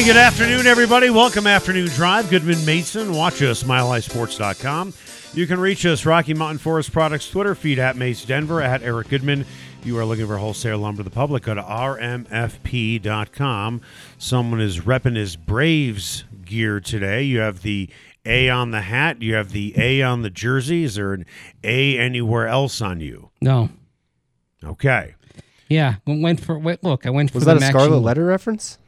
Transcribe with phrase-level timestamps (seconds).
[0.00, 1.10] And good afternoon, everybody.
[1.10, 2.30] Welcome, Afternoon Drive.
[2.30, 3.12] Goodman Mason.
[3.12, 4.94] Watch us, milehighsports.com.
[5.34, 9.10] You can reach us, Rocky Mountain Forest Products Twitter feed at Mace Denver, at Eric
[9.10, 9.44] Goodman.
[9.84, 12.22] You are looking for wholesale lumber to the public, go to rmfp.com.
[14.16, 17.22] Someone is repping his Braves gear today.
[17.24, 17.90] You have the
[18.24, 20.84] A on the hat, you have the A on the jersey.
[20.84, 21.26] Is there an
[21.62, 23.28] A anywhere else on you?
[23.42, 23.68] No.
[24.64, 25.14] Okay.
[25.68, 25.96] Yeah.
[26.06, 27.04] Went for wait, look.
[27.04, 28.78] I went for Was the that a Scarlet Letter reference?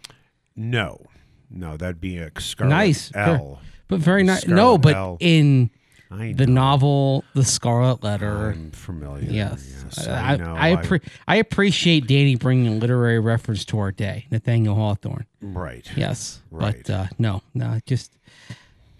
[0.57, 1.07] No.
[1.51, 3.13] No, that'd be a Scarlet Nice.
[3.15, 3.61] L.
[3.89, 4.43] but very nice.
[4.43, 5.17] Scarlet No, but L.
[5.21, 5.71] in
[6.11, 8.51] the novel, The Scarlet Letter.
[8.51, 9.31] I'm familiar.
[9.31, 9.83] yes.
[9.85, 10.55] Yes, I, I, know.
[10.59, 15.27] I, appre- I appreciate Danny bringing a literary reference to our day, Nathaniel Hawthorne.
[15.41, 15.87] right.
[15.97, 16.43] Yes.
[16.51, 16.83] Right.
[16.87, 18.13] But uh, no, no, it just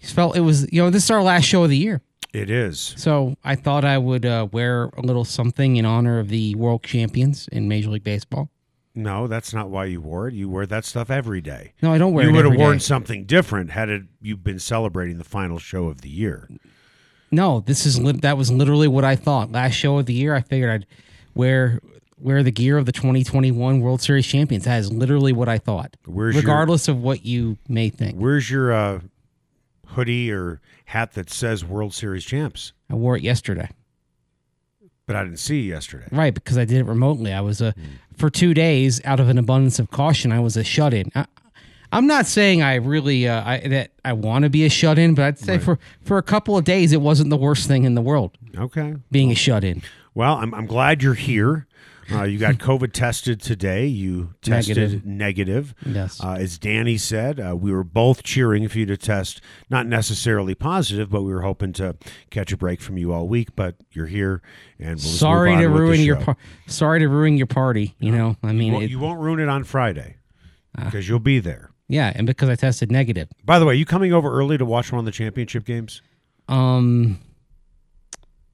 [0.01, 2.01] just felt it was, you know, this is our last show of the year.
[2.33, 2.95] It is.
[2.97, 6.83] So I thought I would uh, wear a little something in honor of the world
[6.83, 8.49] champions in Major League Baseball.
[8.95, 10.33] No, that's not why you wore it.
[10.35, 11.73] You wear that stuff every day.
[11.81, 12.79] No, I don't wear you it would have worn day.
[12.83, 16.47] something different had it you been celebrating the final show of the year.
[17.31, 19.51] No, this is lit that was literally what I thought.
[19.51, 20.85] Last show of the year, I figured I'd
[21.33, 21.79] wear
[22.19, 24.65] wear the gear of the 2021 World Series champions.
[24.65, 25.97] That is literally what I thought.
[26.05, 28.17] Where's your- regardless of what you may think.
[28.17, 28.99] Where's your uh,
[29.87, 32.73] hoodie or hat that says World Series champs?
[32.89, 33.69] I wore it yesterday.
[35.13, 36.07] But I didn't see you yesterday.
[36.11, 37.31] Right, because I did it remotely.
[37.31, 37.75] I was a
[38.17, 41.11] for 2 days out of an abundance of caution, I was a shut-in.
[41.15, 41.25] I,
[41.91, 45.25] I'm not saying I really uh, I, that I want to be a shut-in, but
[45.25, 48.01] I'd say for for a couple of days it wasn't the worst thing in the
[48.01, 48.95] world Okay.
[49.11, 49.83] being a shut-in.
[50.15, 51.67] Well, I'm, I'm glad you're here.
[52.11, 53.85] Uh, you got COVID tested today.
[53.85, 55.05] You tested Negative.
[55.05, 55.75] negative.
[55.85, 56.21] Yes.
[56.23, 60.55] Uh, as Danny said, uh, we were both cheering for you to test, not necessarily
[60.55, 61.95] positive, but we were hoping to
[62.29, 63.55] catch a break from you all week.
[63.55, 64.41] But you're here,
[64.79, 66.37] and we'll sorry to ruin your par-
[66.67, 68.35] sorry to ruin your party, you know.
[68.43, 70.17] I mean, Well, it- you won't ruin it on Friday
[70.77, 70.85] Ah.
[70.85, 71.71] because you'll be there.
[71.87, 73.29] yeah, and because I tested negative.
[73.45, 76.01] By the way, you coming over early to watch one of the championship games?
[76.49, 77.19] Um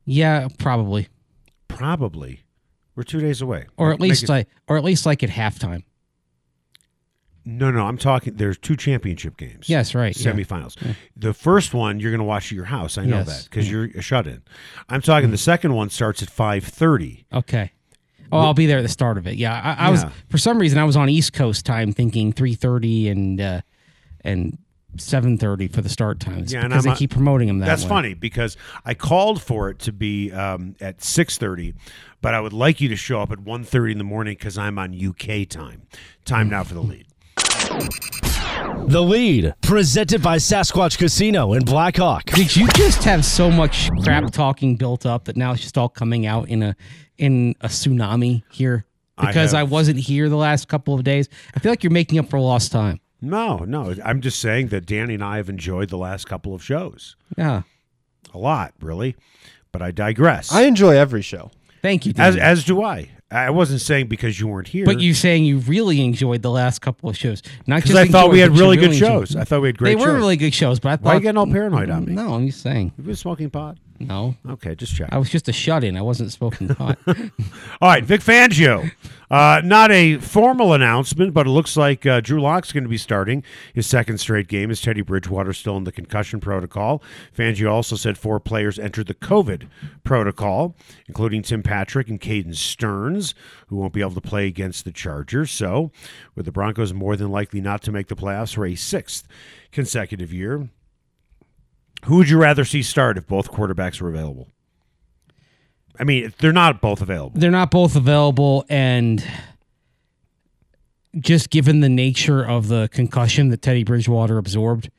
[0.05, 1.07] yeah, probably.
[1.67, 2.41] Probably.
[2.99, 3.65] We're two days away.
[3.77, 5.83] Or at least it- like or at least like at halftime.
[7.45, 7.85] no, no.
[7.85, 8.33] I'm talking.
[8.35, 9.69] There's two championship games.
[9.69, 10.13] Yes, right.
[10.19, 10.33] yeah.
[10.33, 10.75] semifinals.
[11.15, 12.97] The first one you're going to watch at your house.
[12.97, 14.41] I know Yes, that because you're a shut in.
[14.89, 15.31] I'm talking.
[15.31, 17.25] The second one starts at five thirty.
[17.31, 17.71] Okay.
[18.33, 19.35] Oh, I'll be there at the start of it.
[19.35, 22.53] Yeah, I, I was for some reason I was on East Coast time, thinking three
[22.53, 23.61] thirty and uh,
[24.25, 24.57] and
[24.97, 26.51] seven thirty for the start times.
[26.53, 27.89] Yeah, and because I'm they a- keep promoting them that That's way.
[27.89, 31.73] funny because I called for it to be um, at six thirty,
[32.21, 34.77] but I would like you to show up at 1.30 in the morning because I'm
[34.79, 35.83] on UK time.
[36.25, 37.05] Time now for the lead.
[38.87, 42.25] The lead, presented by Sasquatch Casino in Blackhawk.
[42.25, 45.89] Did you just have so much crap talking built up that now it's just all
[45.89, 46.75] coming out in a
[47.17, 48.85] in a tsunami here?
[49.19, 51.27] Because I, have- wasn't here the last couple of days.
[51.55, 52.99] I feel like you're making up for lost time.
[53.21, 53.95] No, no.
[54.03, 57.63] I'm just saying that Danny and I have enjoyed the last couple of shows Yeah.
[58.33, 59.15] a lot, really.
[59.71, 60.51] But I digress.
[60.51, 61.51] I enjoy every show.
[61.81, 62.13] Thank you.
[62.17, 62.41] as Danny.
[62.41, 63.09] as do I.
[63.31, 64.85] I wasn't saying because you weren't here.
[64.85, 68.11] But you saying you really enjoyed the last couple of shows, not because just I
[68.11, 69.27] thought we had but you really good enjoyed.
[69.27, 69.35] shows.
[69.35, 70.15] I thought we had great They were shows.
[70.15, 72.13] really good shows, but I thought Why are you getting all paranoid on me?
[72.13, 72.91] No, I'm just saying.
[72.97, 73.77] You've been smoking pot?
[73.99, 75.09] No, Okay, just check.
[75.11, 75.95] I was just a shut-in.
[75.95, 76.97] I wasn't smoking pot.
[77.05, 78.89] All right, Vic Fangio.
[79.29, 82.97] Uh, not a formal announcement, but it looks like uh, Drew Lock's going to be
[82.97, 87.03] starting his second straight game as Teddy Bridgewater still in the concussion protocol.
[87.37, 89.67] Fangio also said four players entered the COVID
[90.03, 90.75] protocol,
[91.07, 93.35] including Tim Patrick and Caden Sterns,
[93.67, 95.51] who won't be able to play against the Chargers.
[95.51, 95.91] So,
[96.33, 99.27] with the Broncos more than likely not to make the playoffs for a sixth
[99.71, 100.69] consecutive year,
[102.05, 104.47] who would you rather see start if both quarterbacks were available?
[105.99, 107.37] I mean, they're not both available.
[107.39, 109.23] They're not both available, and
[111.19, 114.89] just given the nature of the concussion that Teddy Bridgewater absorbed,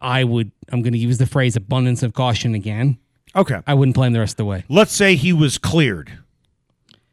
[0.00, 0.50] I would.
[0.72, 2.98] I'm going to use the phrase "abundance of caution" again.
[3.36, 3.60] Okay.
[3.66, 4.64] I wouldn't play him the rest of the way.
[4.68, 6.18] Let's say he was cleared.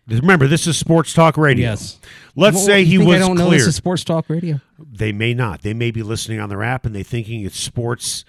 [0.07, 1.69] Remember, this is sports talk radio.
[1.69, 2.00] Yes.
[2.36, 3.62] Let's Well, say he was I don't know cleared.
[3.62, 4.60] this is sports talk radio.
[4.77, 5.62] they may not.
[5.62, 8.25] They may be listening on their app and they thinking it's sports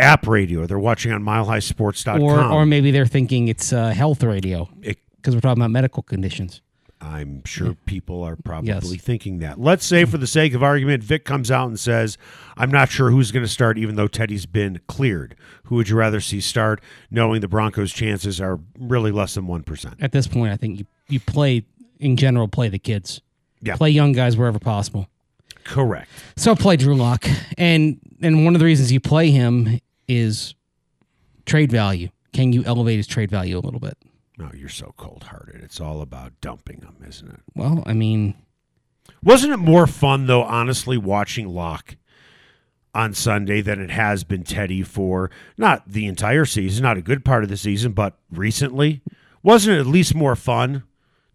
[0.00, 0.66] app radio.
[0.66, 2.22] They're watching on milehighsports.com.
[2.22, 6.60] Or, or maybe they're thinking it's uh, health radio because we're talking about medical conditions.
[7.02, 8.94] I'm sure people are probably Yes.
[8.96, 9.58] thinking that.
[9.58, 12.18] Let's say, for the sake of argument, Vic comes out and says,
[12.58, 15.34] I'm not sure who's going to start, even though Teddy's been cleared.
[15.64, 19.94] Who would you rather see start, knowing the Broncos' chances are really less than 1%?
[20.02, 21.64] At this point, I think you, you play,
[21.98, 23.22] in general, play the kids.
[23.62, 23.76] Yeah.
[23.76, 25.08] Play young guys wherever possible.
[25.64, 26.10] Correct.
[26.36, 27.26] So play Drew Lock,
[27.58, 29.78] and and one of the reasons you play him
[30.10, 30.54] is
[31.46, 32.08] trade value.
[32.32, 33.96] Can you elevate his trade value a little bit?
[34.38, 35.62] No, you're so cold hearted.
[35.62, 37.40] It's all about dumping him, isn't it?
[37.54, 38.34] Well, I mean,
[39.22, 41.96] Wasn't it more fun, though, honestly, watching Lock
[42.94, 47.24] on Sunday than it has been Teddy for not the entire season, not a good
[47.24, 49.02] part of the season, but recently?
[49.42, 50.82] Wasn't it at least more fun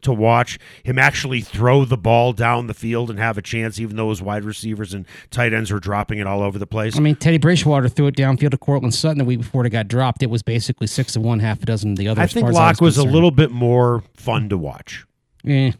[0.05, 3.95] to watch him actually throw the ball down the field and have a chance, even
[3.95, 6.97] though his wide receivers and tight ends were dropping it all over the place?
[6.97, 9.87] I mean, Teddy Bridgewater threw it downfield to Courtland Sutton the week before it got
[9.87, 10.23] dropped.
[10.23, 12.21] It was basically six of one, half a dozen of the other.
[12.21, 15.05] I think Lock was a little bit more fun to watch.
[15.45, 15.71] Eh.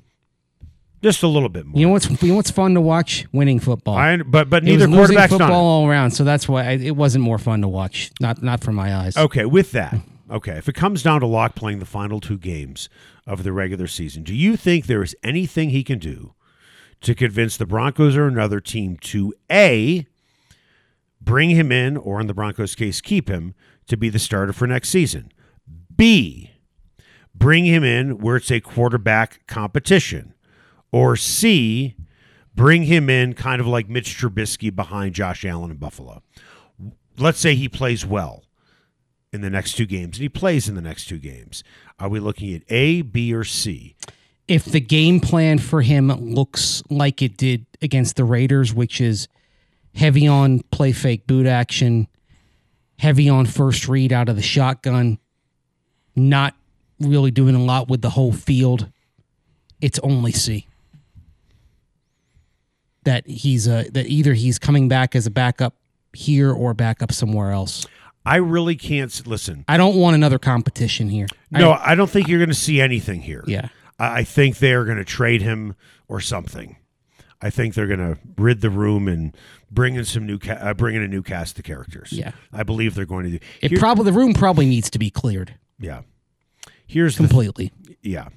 [1.06, 1.80] Just a little bit more.
[1.80, 3.27] You know what's you know what's fun to watch?
[3.31, 3.95] Winning football.
[3.95, 7.24] I, but but neither losing quarterback's football all around, so that's why I, it wasn't
[7.24, 8.12] more fun to watch.
[8.19, 9.16] Not not for my eyes.
[9.16, 9.95] Okay, with that,
[10.30, 12.89] okay, if it comes down to Lock playing the final two games
[13.27, 16.33] of the regular season, do you think there is anything he can do
[17.01, 20.07] to convince the Broncos or another team to A,
[21.22, 23.54] bring him in, or in the Broncos' case, keep him
[23.88, 25.31] to be the starter for next season?
[25.95, 26.51] B,
[27.33, 30.33] bring him in where it's a quarterback competition?
[30.92, 31.95] Or C,
[32.56, 36.24] bring him in kind of like Mitch Trubisky behind Josh Allen in Buffalo?
[37.18, 38.44] Let's say he plays well
[39.35, 41.63] in the next two games, and he plays in the next two games.
[41.99, 43.95] Are we looking at A, B, or C?
[44.47, 49.27] if the game plan for him looks like it did against the Raiders, which is
[49.95, 52.07] heavy on play fake boot action,
[52.99, 55.17] heavy on first read out of the shotgun,
[56.15, 56.55] not
[56.99, 58.91] really doing a lot with the whole field,
[59.81, 60.67] it's only C.
[63.03, 65.75] That he's a that either he's coming back as a backup
[66.13, 67.85] here or backup somewhere else.
[68.25, 69.66] I really can't listen.
[69.68, 71.27] I don't want another competition here.
[71.51, 73.44] No, I, don't think you're going to see anything here.
[73.48, 73.69] yeah.
[74.00, 75.75] I, I think they are going to trade him
[76.07, 76.77] or something.
[77.42, 79.36] I think they're going to rid the room and
[79.69, 82.12] bring in some new, ca- uh, bring in a new cast of characters.
[82.12, 82.31] Yeah.
[82.51, 83.39] I believe they're going to do.
[83.62, 86.01] It Here- probably the room probably needs to be cleared yeah.
[86.88, 87.72] Here's the completely.
[88.01, 88.30] yeah,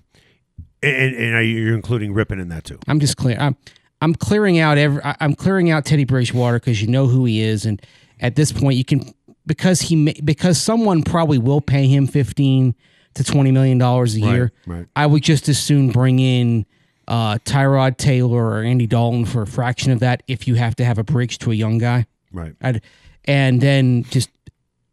[0.83, 2.79] and, and are you- you're including Rypien in that too.
[2.89, 3.37] I'm just clear.
[3.39, 3.57] I'm
[4.01, 5.03] I'm clearing out every.
[5.05, 7.81] I- I'm clearing out Teddy Bridgewater because you know who he is, and
[8.21, 9.13] at this point you can
[9.49, 12.77] because he because someone probably will pay him fifteen
[13.15, 14.53] to twenty million dollars a year.
[14.67, 14.87] right.
[14.95, 16.67] I would just as soon bring in
[17.09, 20.85] uh, Tyrod Taylor or Andy Dalton for a fraction of that if you have to
[20.85, 22.07] have a bridge to a young guy.
[22.33, 22.55] Right.
[22.61, 22.83] I'd,
[23.25, 24.31] and then just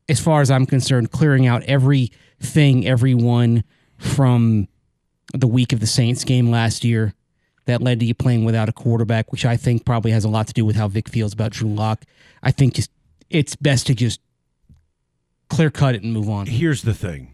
[0.10, 3.64] as far as I'm concerned, clearing out everything, everyone
[3.98, 4.68] from
[5.34, 7.14] the week of the Saints game last year
[7.66, 10.48] that led to you playing without a quarterback, which I think probably has a lot
[10.48, 12.06] to do with how Vic feels about Drew Lock.
[12.44, 12.92] I think just
[13.30, 14.22] it's best to just
[15.50, 16.48] clear cut it and move on.
[16.48, 17.34] Here's the thing.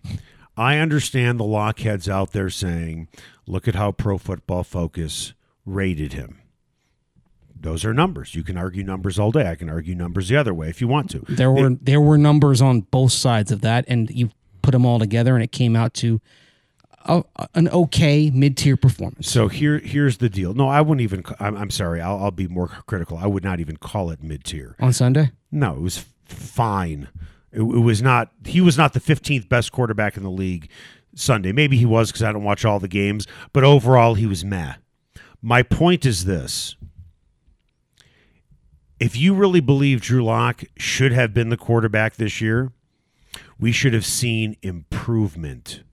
[0.58, 3.08] I understand the lockheads out there saying,
[3.48, 5.34] look at how Pro Football Focus
[5.66, 6.40] rated him.
[7.60, 8.34] Those are numbers.
[8.36, 9.50] You can argue numbers all day.
[9.50, 11.20] I can argue numbers the other way if you want to.
[11.30, 14.32] There were there were numbers on both sides of that, and you
[14.64, 16.20] put them all together, and it came out to
[17.06, 17.24] a,
[17.54, 19.30] an okay mid tier performance.
[19.30, 20.56] So here, here's the deal.
[20.56, 21.24] No, I wouldn't even.
[21.40, 22.02] I'm, I'm sorry.
[22.02, 23.18] I'll, I'll be more critical.
[23.18, 24.76] I would not even call it mid tier.
[24.80, 27.10] on Sunday, No, it was fine.
[27.52, 28.32] It, it was not.
[28.46, 30.70] He was not the 15th best quarterback in the league
[31.16, 31.52] Sunday.
[31.52, 33.28] Maybe he was because I don't watch all the games.
[33.54, 34.76] But overall, he was meh.
[35.42, 36.76] My point is this:
[39.00, 42.72] if you really believe Drew Lock should have been the quarterback this year,
[43.60, 45.84] we should have seen improvement.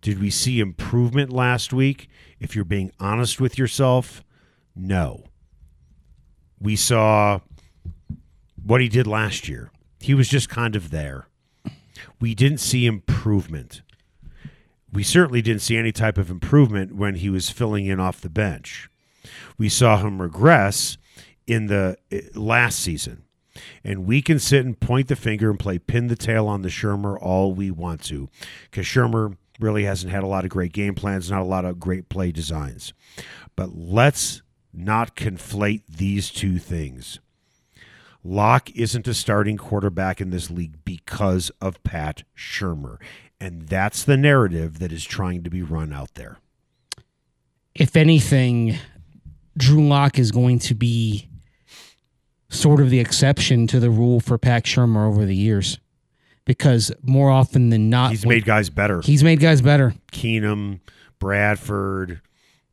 [0.00, 2.08] Did we see improvement last week?
[2.38, 4.24] If you're being honest with yourself,
[4.74, 5.24] no.
[6.58, 7.40] We saw
[8.62, 9.70] what he did last year.
[10.00, 11.26] He was just kind of there.
[12.20, 13.82] We didn't see improvement.
[14.92, 18.30] We certainly didn't see any type of improvement when he was filling in off the
[18.30, 18.90] bench.
[19.58, 20.98] We saw him regress
[21.46, 23.24] in the eh, last season.
[23.84, 26.68] And we can sit and point the finger and play pin the tail on the
[26.68, 28.28] Shurmur all we want to.
[28.70, 31.78] Because Shurmur really hasn't had a lot of great game plans, not a lot of
[31.78, 32.94] great play designs.
[33.56, 34.42] But let's
[34.72, 37.18] not conflate these two things.
[38.22, 42.98] Lock isn't a starting quarterback in this league because of Pat Shurmur.
[43.40, 46.36] And that's the narrative that is trying to be run out there.
[47.74, 48.76] if anything,
[49.56, 51.28] Drew Lock is going to be
[52.50, 55.78] sort of the exception to the rule for Pat Shurmur over the years,
[56.44, 59.00] because more often than not, He's made guys better.
[59.02, 59.94] he's made guys better.
[60.12, 60.80] Keenum,
[61.18, 62.20] Bradford,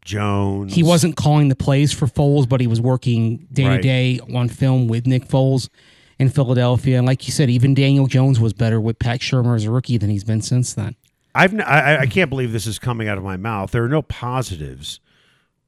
[0.08, 0.74] Jones.
[0.74, 4.50] He wasn't calling the plays for Foles, but he was working day to day on
[4.50, 5.70] film with Nick Foles
[6.18, 6.98] in Philadelphia.
[6.98, 9.98] And like you said, even Daniel Jones was better with Pat Shurmur as a rookie
[9.98, 10.96] than he's been since then.
[11.36, 13.70] I've n- I, I can't believe this is coming out of my mouth.
[13.72, 15.00] There are no positives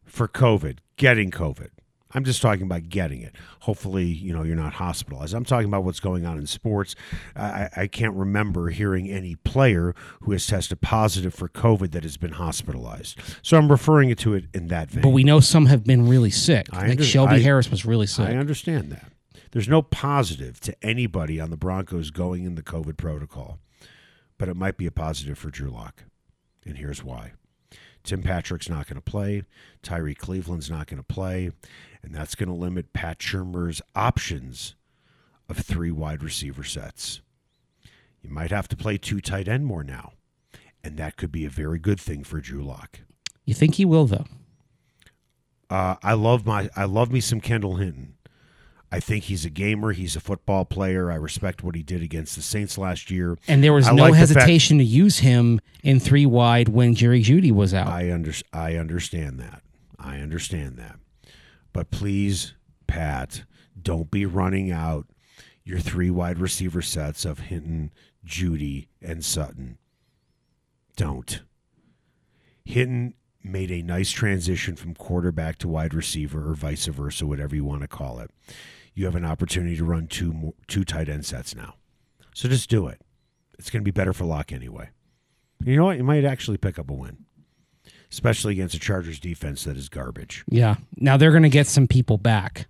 [0.05, 1.69] for COVID, getting COVID.
[2.11, 3.35] I'm just talking about getting it.
[3.61, 5.35] Hopefully, you know, you're not hospitalized.
[5.35, 6.95] I'm talking about what's going on in sports.
[7.35, 12.17] I, I- can't remember hearing any player who has tested positive for COVID that has
[12.17, 13.19] been hospitalized.
[13.41, 15.01] So I'm referring it to it in that vein.
[15.03, 16.67] But we know some have been really sick.
[16.71, 18.27] I like under- Shelby I- Harris was really sick.
[18.27, 19.11] I understand that.
[19.51, 23.59] There's no positive to anybody on the Broncos going in the COVID protocol,
[24.37, 26.03] but it might be a positive for Drew Lock.
[26.65, 27.31] And here's why.
[28.03, 29.43] Tim Patrick's not going to play.
[29.83, 31.51] Tyrie Cleveland's not going to play.
[32.01, 34.75] And that's going to limit Pat Shurmur's options
[35.49, 37.21] of three wide receiver sets.
[38.21, 40.13] You might have to play two tight end more now.
[40.83, 43.01] And that could be a very good thing for Drew Lock.
[43.45, 44.25] you think he will though?
[45.69, 48.15] Uh, I love my I love me some Kendall Hinton.
[48.91, 49.91] I think he's a gamer.
[49.91, 51.12] He's a football player.
[51.12, 53.38] I respect what he did against the Saints last year.
[53.48, 56.69] And there was I no like the fact- hesitation to use him in three wide
[56.69, 57.88] when Jerry Jeudy was out.
[57.88, 59.62] I under, I understand that.
[60.00, 60.98] I understand that.
[61.72, 62.55] But please,
[62.88, 63.43] Pat,
[63.79, 65.05] don't be running out
[65.63, 67.91] your three wide receiver sets of Hinton,
[68.25, 69.77] Jeudy, and Sutton.
[70.96, 71.41] Don't.
[72.65, 77.63] Hinton made a nice transition from quarterback to wide receiver or vice versa, whatever you
[77.63, 78.31] want to call it.
[78.99, 81.75] You have an opportunity to run two more, two tight end sets now.
[82.33, 82.99] So just do it.
[83.57, 84.89] It's going to be better for Lock anyway.
[85.63, 85.95] You know what?
[85.95, 87.25] You might actually pick up a win
[88.11, 90.43] especially against a Chargers defense that is garbage.
[90.49, 90.75] yeah.
[90.97, 92.67] Now they're going to get some people back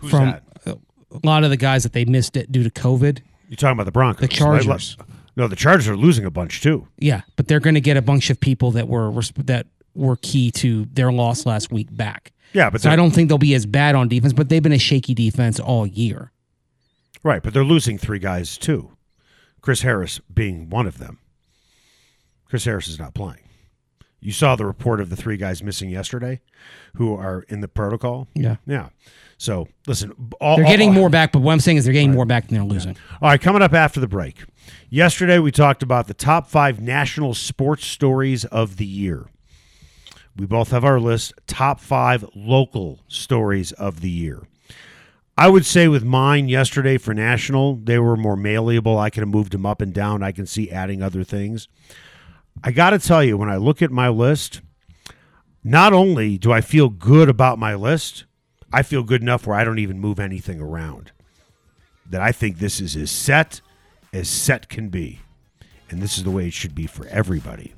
[0.00, 0.42] Who's from that?
[0.66, 0.76] a
[1.22, 3.20] lot of the guys that they missed it due to COVID.
[3.48, 4.20] You're talking about the Broncos.
[4.20, 4.96] The Chargers.
[5.36, 6.88] No, the Chargers are losing a bunch too.
[6.98, 9.68] Yeah, but they're going to get a bunch of people that were that
[9.98, 12.32] were key to their loss last week back.
[12.54, 14.72] Yeah, but So I don't think they'll be as bad on defense, but they've been
[14.72, 16.32] a shaky defense all year.
[17.22, 18.92] right, but they're losing three guys too.
[19.60, 21.18] Chris Harris being one of them.
[22.46, 23.42] Chris Harris is not playing.
[24.20, 26.40] You saw the report of the three guys missing yesterday,
[26.94, 28.26] who are in the protocol.
[28.34, 28.56] Yeah.
[28.66, 28.88] Yeah.
[29.36, 32.12] So listen, all, They're all- getting more back, but what I'm saying is they're getting
[32.12, 32.96] more back than they're losing.
[33.22, 34.42] All right, coming up after the break.
[34.90, 39.26] Yesterday, we talked about the top five national sports stories of the year.
[40.38, 44.46] We both have our list top five local stories of the year.
[45.36, 48.98] I would say with mine yesterday for national, they were more malleable.
[48.98, 50.22] I could have moved them up and down.
[50.22, 51.68] I can see adding other things.
[52.62, 54.60] I got to tell you, when I look at my list,
[55.62, 58.24] not only do I feel good about my list,
[58.72, 61.12] I feel good enough where I don't even move anything around
[62.10, 63.60] that I think this is as set
[64.12, 65.20] as set can be.
[65.90, 67.74] And this is the way it should be for everybody.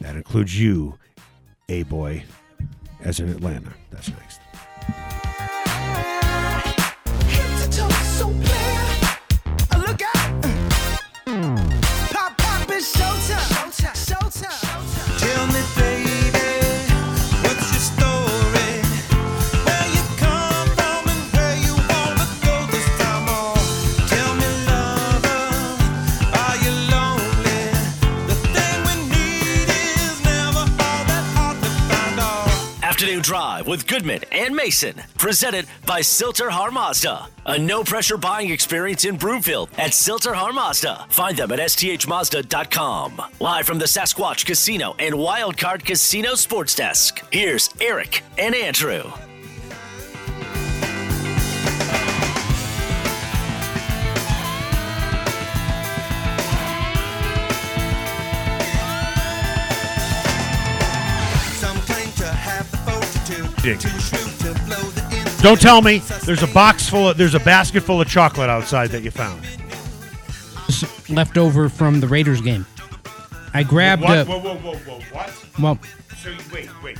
[0.00, 0.98] That includes you,
[1.68, 2.24] A boy,
[3.00, 3.72] as in Atlanta.
[3.90, 4.41] That's next.
[33.72, 37.28] With Goodman and Mason, presented by Sill-TerHar Mazda.
[37.46, 41.06] A no pressure buying experience in Broomfield at Sill-TerHar Mazda.
[41.08, 43.22] Find them at sthmazda.com.
[43.40, 47.24] Live from the Sasquatch Casino and Wildcard Casino Sports Desk.
[47.32, 49.10] Here's Eric and Andrew.
[63.62, 63.90] Fortitude Dick.
[63.92, 65.42] to shoot, to blow the end.
[65.42, 68.90] Don't tell me there's a box full of there's a basket full of chocolate outside
[68.90, 69.42] that you found.
[71.08, 72.64] Left over from the Raiders game.
[73.52, 74.18] I grabbed What?
[74.18, 75.46] a Whoa, whoa, whoa, whoa, what?
[75.60, 75.78] well,
[76.22, 76.98] So you, wait, wait.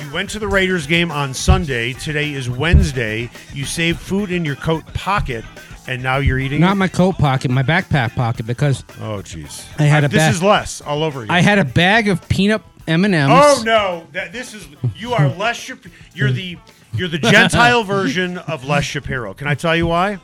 [0.00, 1.92] You went to the Raiders game on Sunday.
[1.92, 3.30] Today is Wednesday.
[3.52, 5.44] You saved food in your coat pocket,
[5.86, 6.60] and now you're eating.
[6.60, 6.76] not it?
[6.76, 9.64] my coat pocket, my backpack pocket because Oh, jeez.
[9.78, 11.30] I had a This bag- is less all over again.
[11.36, 13.32] I had a bag of peanut M and M's.
[13.34, 14.06] Oh no!
[14.12, 15.78] That this is you are less Shap-
[16.14, 16.58] you're the
[16.94, 19.34] you're the Gentile version of Les Shapiro.
[19.34, 20.18] Can I tell you why?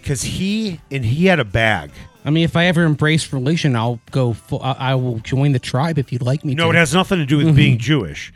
[0.00, 1.90] Because he and he had a bag.
[2.24, 4.34] I mean, if I ever embrace religion, I'll go.
[4.34, 6.70] Full, I, I will join the tribe if you'd like me No, to.
[6.76, 8.32] it has nothing to do with being Jewish.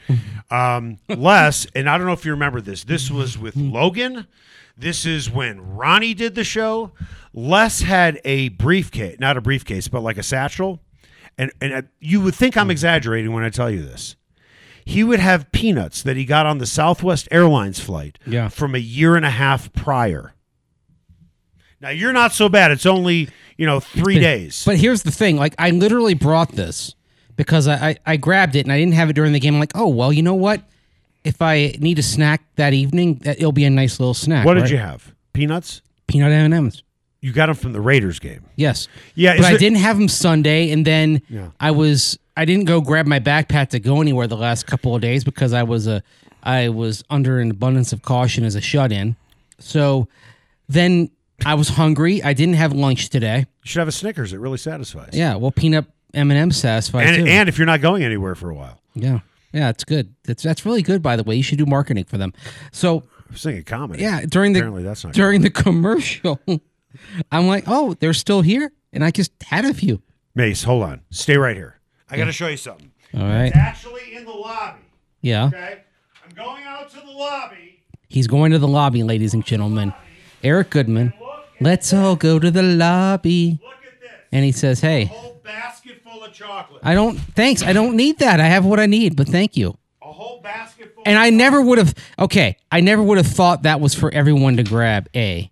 [0.51, 2.85] Um, Les, and I don't know if you remember this.
[2.85, 4.27] This was with Logan.
[4.77, 6.93] This is when Ronnie did the show.
[7.35, 10.81] Les had a briefcase, not a briefcase, but like a satchel.
[11.39, 14.17] And and uh, you would think I'm exaggerating when I tell you this.
[14.85, 18.49] he would have peanuts that he got on the Southwest Airlines flight Yeah.
[18.49, 20.35] from a year and a half prior.
[21.81, 22.71] Now you're not so bad.
[22.71, 24.63] It's only you know three days.
[24.65, 26.95] But here's the thing: like I literally brought this
[27.37, 29.55] because I, I I grabbed it and I didn't have it during the game.
[29.55, 30.63] I'm like, oh well, you know what?
[31.25, 34.45] If I need a snack that evening, that it'll be a nice little snack.
[34.45, 34.71] what did right?
[34.73, 35.15] you have?
[35.33, 35.81] Peanuts.
[36.07, 36.83] Peanut M and M's.
[37.25, 38.45] You got them from the Raiders game.
[38.57, 38.87] Yes.
[39.15, 41.49] Yeah, But is I didn't have them Sunday, and then Yeah.
[41.59, 45.01] I was I didn't go grab my backpack to go anywhere the last couple of
[45.01, 46.03] days because I was a
[46.43, 49.17] I was under an abundance of caution as a shut in.
[49.59, 50.07] So
[50.69, 51.11] then
[51.47, 52.23] I was hungry.
[52.23, 53.39] I didn't have lunch today.
[53.39, 54.33] You should have a Snickers.
[54.35, 55.11] It really satisfies.
[55.15, 55.37] Yeah.
[55.37, 57.31] Well, peanut M and M satisfies And too.
[57.33, 59.21] and if you're not going anywhere for a while, Yeah.
[59.53, 60.15] Yeah, it's good.
[60.25, 61.37] That's that's really good by the way.
[61.37, 62.33] You should do marketing for them.
[62.73, 64.03] So, I was thinking comedy.
[64.03, 66.41] yeah, during the Apparently that's not during the commercial,
[67.33, 70.03] I'm like, "Oh, they're still here?" And I just had a few.
[70.35, 71.01] Mace, hold on.
[71.11, 71.81] Stay right here.
[72.11, 72.91] I got to show you something.
[73.15, 73.47] All right.
[73.47, 74.81] It's actually in the lobby.
[75.21, 75.47] Yeah.
[75.47, 75.81] Okay.
[76.25, 77.81] I'm going out to the lobby.
[78.09, 79.93] He's going to the lobby, ladies and gentlemen.
[80.43, 81.13] Eric Goodman.
[81.61, 83.59] Let's all go to the lobby.
[83.63, 84.11] Look at this.
[84.33, 86.81] And he says, "Hey, whole basket full of chocolate.
[86.85, 87.63] I don't thanks.
[87.63, 88.41] I don't need that.
[88.41, 91.05] I have what I need, but thank you." A whole basket full.
[91.07, 94.57] And I never would have Okay, I never would have thought that was for everyone
[94.57, 95.09] to grab.
[95.15, 95.51] A.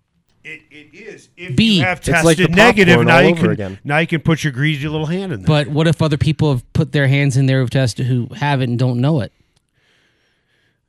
[0.93, 1.29] Is.
[1.35, 1.77] If B.
[1.79, 3.79] you have It's tested like the negative, popcorn now all you over can again.
[3.83, 5.47] now you can put your greasy little hand in there.
[5.47, 8.69] But what if other people have put their hands in there who've tested who haven't
[8.71, 9.31] and don't know it?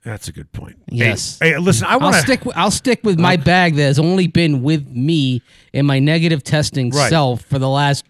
[0.05, 0.77] That's a good point.
[0.91, 1.39] Yes.
[1.41, 2.45] Hey, listen, I I'll want to stick.
[2.45, 5.41] With, I'll stick with my bag that has only been with me
[5.73, 7.09] and my negative testing Right.
[7.09, 8.05] self for the last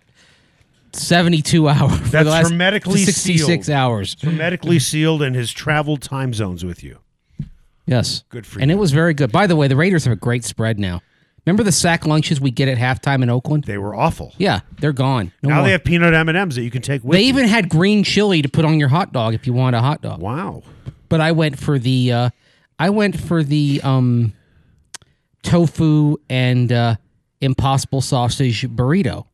[0.92, 1.92] seventy-two hours.
[1.98, 3.76] For That's the last hermetically sixty-six sealed.
[3.76, 4.16] hours.
[4.20, 6.98] hermetically sealed and has traveled time zones with you.
[7.86, 8.62] Yes, Good for you.
[8.62, 8.76] and you.
[8.76, 9.30] it was very good.
[9.30, 11.00] By the way, the Raiders have a great spread now.
[11.46, 13.64] Remember the sack lunches we get at halftime in Oakland?
[13.64, 14.32] They were awful.
[14.38, 15.30] Yeah, they're gone.
[15.42, 15.64] No now more.
[15.66, 17.12] they have peanut M and M's that you can take with.
[17.12, 17.28] They you.
[17.28, 20.00] even had green chili to put on your hot dog if you want a hot
[20.00, 20.20] dog.
[20.20, 20.62] wow.
[21.10, 22.30] but I went for the uh,
[22.78, 24.32] I went for the um,
[25.42, 26.97] tofu and uh,
[27.40, 29.26] impossible sausage burrito,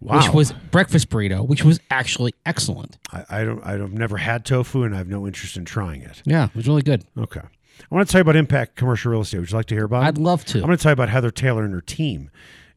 [0.00, 0.16] Wow.
[0.18, 2.98] which was breakfast burrito, which was actually excellent.
[3.12, 3.64] I, I don't.
[3.64, 6.22] I've never had tofu, and I have no interest in trying it.
[6.24, 7.04] Yeah, it was really good.
[7.16, 7.40] Okay.
[7.90, 9.38] I want to tell you about Impact Commercial Real Estate.
[9.40, 10.06] Would you like to hear about it?
[10.06, 10.58] I'd love to.
[10.58, 12.30] I'm going to tell you about Heather Taylor and her team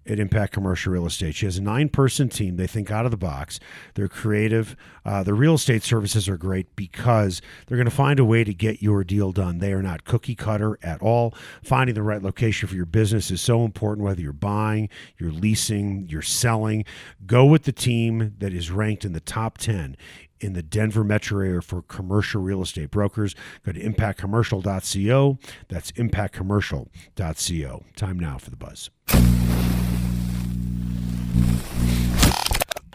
[0.07, 1.35] at Impact Commercial Real Estate.
[1.35, 2.55] She has a nine person team.
[2.55, 3.59] They think out of the box.
[3.93, 4.75] They're creative.
[5.05, 8.53] Uh, the real estate services are great because they're going to find a way to
[8.53, 9.59] get your deal done.
[9.59, 11.35] They are not cookie cutter at all.
[11.63, 16.07] Finding the right location for your business is so important, whether you're buying, you're leasing,
[16.09, 16.83] you're selling.
[17.25, 19.95] Go with the team that is ranked in the top 10
[20.41, 23.35] in the Denver metro area for commercial real estate brokers.
[23.65, 25.37] Go to impactcommercial.co.
[25.69, 27.83] That's impactcommercial.co.
[27.95, 28.89] Time now for the buzz.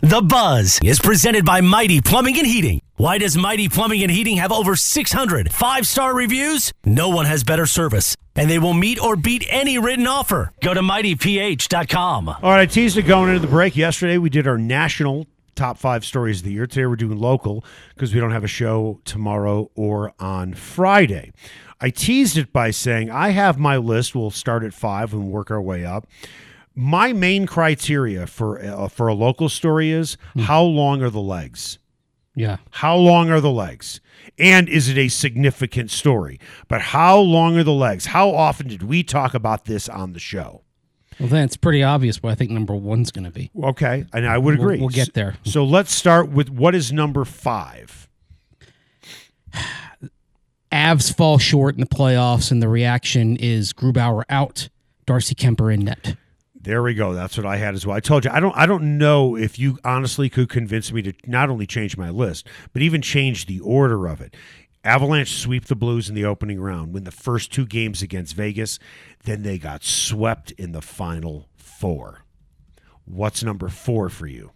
[0.03, 2.81] The Buzz is presented by Mighty Plumbing and Heating.
[2.97, 6.73] Why does Mighty Plumbing and Heating have over 600 five star reviews?
[6.85, 10.53] No one has better service, and they will meet or beat any written offer.
[10.63, 12.29] Go to mightyph.com.
[12.29, 13.75] All right, I teased it going into the break.
[13.75, 16.67] Yesterday, we did our national top five stories of the year.
[16.67, 17.65] Today, we're doing local
[17.95, 21.33] because we don't have a show tomorrow or on Friday.
[21.81, 24.15] I teased it by saying I have my list.
[24.15, 26.07] We'll start at five and work our way up.
[26.75, 31.79] My main criteria for uh, for a local story is how long are the legs?
[32.35, 34.01] yeah, How long are the legs?
[34.39, 36.39] And is it a significant story?
[36.69, 38.07] But how long are the legs?
[38.07, 40.63] How often did we talk about this on the show?
[41.19, 43.51] Well then it's pretty obvious what I think number one's going to be.
[43.63, 44.81] Okay, and I would We'll- agree.
[44.81, 45.37] we'll get there.
[45.45, 48.09] So let's start with what is number five.
[50.73, 54.69] Avs fall short in the playoffs, and the reaction is Grubauer out,
[55.07, 56.17] Darcy Kuemper in net.
[56.61, 57.15] There we go.
[57.15, 57.97] That's what I had as well.
[57.97, 58.55] I told you I don't.
[58.57, 62.49] I don't know if you honestly could convince me to not only change my list,
[62.73, 64.35] but even change the order of it.
[64.87, 68.79] Avalanche sweep the Blues in the opening round, win the first two games against Vegas.
[69.25, 72.23] Then they got swept in the final four.
[73.05, 74.53] What's number four for you?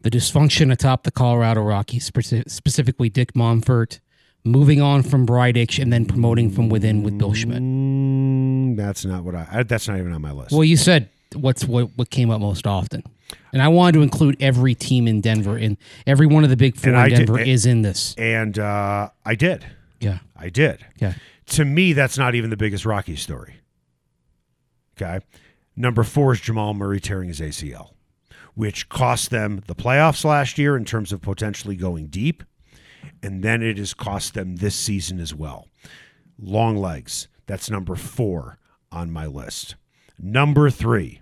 [0.00, 4.00] The dysfunction atop the Colorado Rockies, specifically Dick Monfort,
[4.44, 7.62] moving on from Bridich and then promoting from within with Bill Schmidt.
[7.62, 9.64] Mm, that's not what I.
[9.64, 10.52] That's not even on my list.
[10.52, 13.02] Well, you said what's what, what came up most often,
[13.52, 15.56] and I wanted to include every team in Denver.
[15.56, 18.14] and every one of the big four And I in did- Denver is in this.
[18.18, 19.64] and uh, I did.
[20.00, 20.84] Yeah, I did.
[20.98, 21.14] yeah.
[21.46, 23.56] to me, that's not even the biggest Rocky story.
[25.00, 25.24] Okay.
[25.76, 27.90] Number four is Jamal Murray tearing his ACL,
[28.54, 32.42] which cost them the playoffs last year in terms of potentially going deep.
[33.22, 35.68] And then it has cost them this season as well.
[36.38, 37.28] Long legs.
[37.46, 38.58] That's number four
[38.92, 39.74] on my list.
[40.22, 41.20] Number three.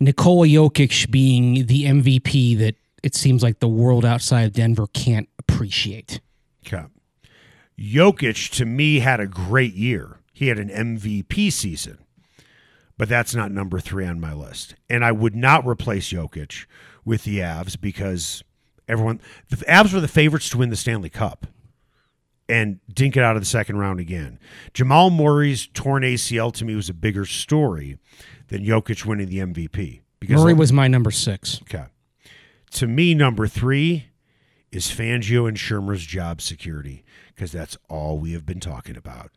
[0.00, 5.28] Nikola Jokic being the MVP that it seems like the world outside of Denver can't
[5.38, 6.20] appreciate.
[6.66, 6.84] Okay.
[7.78, 10.18] Jokic to me had a great year.
[10.32, 11.98] He had an MVP season,
[12.96, 14.76] but that's not number three on my list.
[14.88, 16.66] And I would not replace Jokic
[17.04, 18.44] with the Avs because
[18.88, 21.46] everyone, the Avs were the favorites to win the Stanley Cup
[22.48, 24.38] and dink it out of the second round again.
[24.72, 27.98] Jamal Murray's torn ACL to me was a bigger story
[28.48, 30.00] than Jokic winning the MVP.
[30.20, 31.60] Because Murray was my number six.
[31.62, 31.84] Okay.
[32.72, 34.06] To me, number three
[34.70, 39.30] is Fangio and Shurmur's job security because that's all we have been talking about.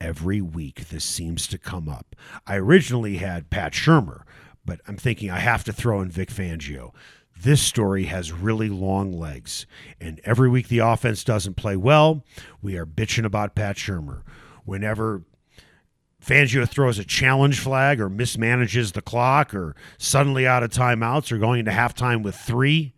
[0.00, 2.14] Every week, this seems to come up.
[2.46, 4.22] I originally had Pat Shurmur,
[4.64, 6.92] but I'm thinking I have to throw in Vic Fangio.
[7.42, 9.66] This story has really long legs,
[10.00, 12.24] and every week the offense doesn't play well,
[12.62, 14.22] we are bitching about Pat Shurmur.
[14.64, 15.22] Whenever
[16.24, 21.38] Fangio throws a challenge flag or mismanages the clock or suddenly out of timeouts or
[21.38, 22.94] going into halftime with three,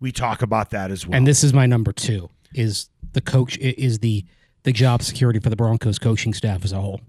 [0.00, 1.16] we talk about that as well.
[1.16, 2.30] And this is my number two.
[2.54, 4.24] Is the coach is the
[4.62, 7.00] the job security for the Broncos coaching staff as a whole,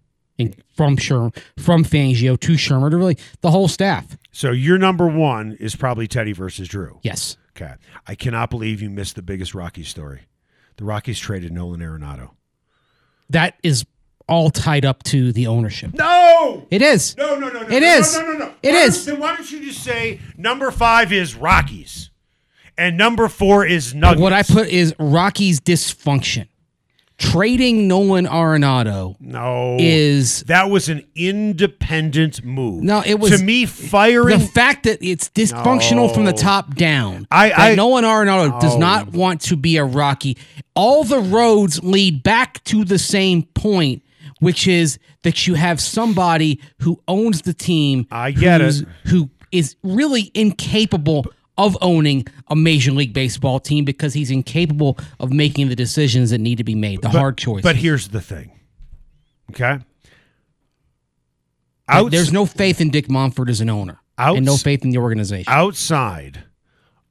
[0.42, 4.18] and from Sherm from Fangio to Shurmur to really the whole staff.
[4.32, 7.00] so your number one is probably Teddy versus Drew.
[7.04, 7.74] Yes, Okay.
[8.08, 10.22] I cannot believe you missed the biggest Rockies story.
[10.78, 12.32] The Rockies traded Nolan Arenado.
[13.30, 13.86] that is
[14.30, 15.94] all tied up to the ownership.
[15.94, 16.66] No!
[16.72, 17.18] It is.
[17.18, 17.68] No, no, no, no.
[17.68, 18.16] It no, is.
[18.18, 18.54] No, no, no, no.
[18.64, 19.06] It Why is.
[19.06, 22.10] Then why don't you just say number five is Rockies
[22.78, 24.22] and number four is Nuggets?
[24.22, 26.48] What I put is Rocky's dysfunction.
[27.22, 32.84] Trading Nolan Arenado no is that was an independent move.
[32.84, 34.40] No, it was- to me firing.
[34.40, 37.28] the fact that it's dysfunctional from the top down.
[37.30, 40.36] I- I- Nolan Arenado does not want to be a Rocky.
[40.76, 44.02] All the roads lead back to the same point,
[44.40, 48.08] which is that you have somebody who owns the team.
[48.12, 48.84] I get it.
[49.06, 51.26] Who is really incapable
[51.66, 56.40] of owning a major league baseball team because he's incapable of making the decisions that
[56.40, 57.64] need to be made, the hard choices.
[57.64, 58.52] But here's the thing.
[59.52, 59.80] Okay.
[61.88, 64.98] Outs- there's no faith in Dick Monfort as an owner, and no faith in the
[64.98, 65.52] organization.
[65.52, 66.44] outside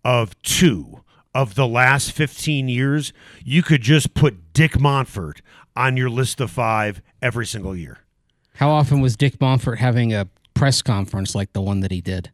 [0.05, 1.03] of two
[1.35, 3.13] of the last 15 years,
[3.45, 5.41] you could just put Dick Monfort
[5.77, 7.99] on your list of five every single year.
[8.55, 12.31] How often was Dick Monfort having a press conference like the one that he did?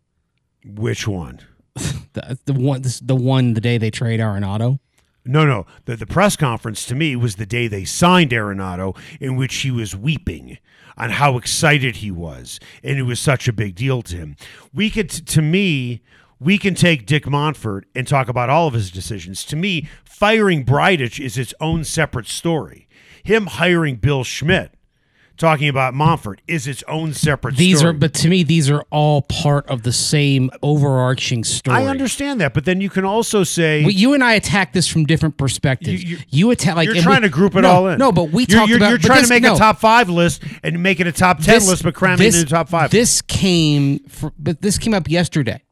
[0.64, 1.40] Which one?
[2.16, 4.78] The, the one the one the day they trade Arenado.
[5.26, 5.66] No, no.
[5.84, 9.70] The, the press conference to me was the day they signed Arenado, in which he
[9.70, 10.56] was weeping
[10.96, 14.36] on how excited he was, and it was such a big deal to him.
[14.72, 16.00] We could, to me,
[16.38, 19.44] we can take Dick Monfort and talk about all of his decisions.
[19.46, 22.88] To me, firing Bridich is its own separate story.
[23.24, 24.75] Him hiring Bill Schmidt,
[25.36, 27.90] talking about Monfort, is its own separate These story.
[27.90, 31.76] are, but to me, these are all part of the same overarching story.
[31.76, 34.88] I understand that, but then you can also say Well, you and I attack this
[34.88, 36.02] from different perspectives.
[36.02, 37.98] You- You, you- attack like you're trying we- to group it no, all in.
[37.98, 38.88] No, but we you're, talked you're, about.
[38.90, 39.54] You're trying this- to make no.
[39.54, 42.34] a top five list and make it a top ten This- list, but cramming this,
[42.34, 42.90] it into the top five.
[42.90, 45.62] This came, fr but this came up yesterday.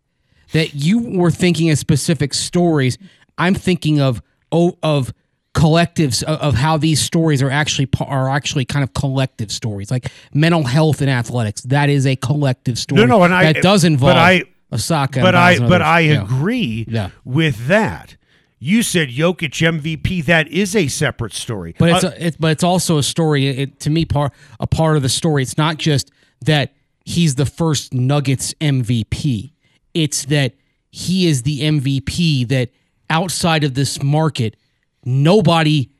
[0.53, 2.97] That you were thinking of specific stories.
[3.39, 4.23] I'm thinking of
[4.53, 5.13] oh, of
[5.55, 10.07] collectives of, of how these stories are actually are actually kind of collective stories, like
[10.33, 11.63] mental health and athletics.
[11.63, 13.01] That is a collective story.
[13.01, 15.21] No, no, and I- that does but involve I- Osaka.
[15.23, 15.83] but I but others.
[15.87, 16.23] I Yeah.
[16.25, 17.11] agree Yeah.
[17.25, 18.17] with that.
[18.59, 20.23] You said Jokic MVP.
[20.23, 21.75] That is a separate story.
[21.79, 23.47] But it's, Uh, a, it, but it's also a story.
[23.47, 25.43] It, to me, part a part of the story.
[25.43, 26.11] It's not just
[26.45, 26.73] that
[27.05, 29.53] he's the first Nuggets MVP.
[29.93, 30.55] It's that
[30.91, 32.45] he is the MVP.
[32.49, 32.71] That
[33.11, 34.57] outside of this market,
[35.05, 35.91] nobody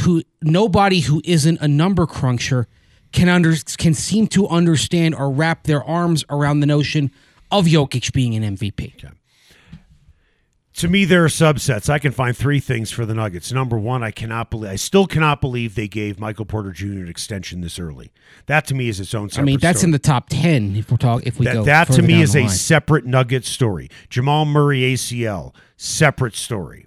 [0.00, 2.66] who nobody who isn't a number cruncher
[3.12, 7.10] can under can seem to understand or wrap their arms around the notion
[7.50, 9.12] of Jokic being an MVP.
[10.74, 11.88] to me, there are subsets.
[11.88, 13.52] I can find three things for the Nuggets.
[13.52, 14.70] Number one, I cannot believe.
[14.72, 16.86] I still cannot believe they gave Michael Porter Jr.
[16.86, 18.12] an extension this early.
[18.46, 19.28] That to me is its own.
[19.36, 19.88] I mean, that's story.
[19.88, 21.28] in the top ten if we're talking.
[21.28, 23.88] If we go That, that to me is a separate Nugget story.
[24.08, 26.86] Jamal Murray ACL, separate story.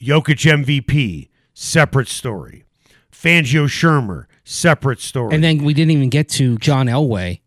[0.00, 2.64] Jokic MVP, separate story.
[3.10, 5.34] Fangio Shurmur, separate story.
[5.34, 7.40] And then we didn't even get to John Elway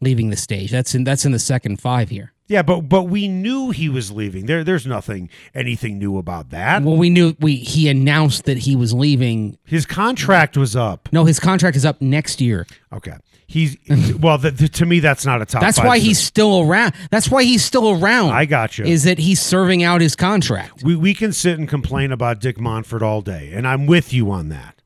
[0.00, 0.70] leaving the stage.
[0.70, 2.32] That's in that's in the second five here.
[2.50, 4.46] Yeah, but but we knew he was leaving.
[4.46, 6.82] There there's nothing anything new about that.
[6.82, 9.56] Well, we knew we he announced that he was leaving.
[9.64, 11.08] His contract was up.
[11.12, 12.66] No, his contract is up next year.
[12.92, 13.14] Okay.
[13.46, 13.76] He's
[14.20, 14.36] well.
[14.36, 15.60] The, the- to me, that's not a top.
[15.60, 16.94] That's why he's still around.
[17.12, 18.30] That's why he's still around.
[18.30, 18.84] I got you.
[18.84, 20.82] Is that he's serving out his contract?
[20.82, 24.28] we we can sit and complain about Dick Monfort all day, and I'm with you
[24.32, 24.82] on that.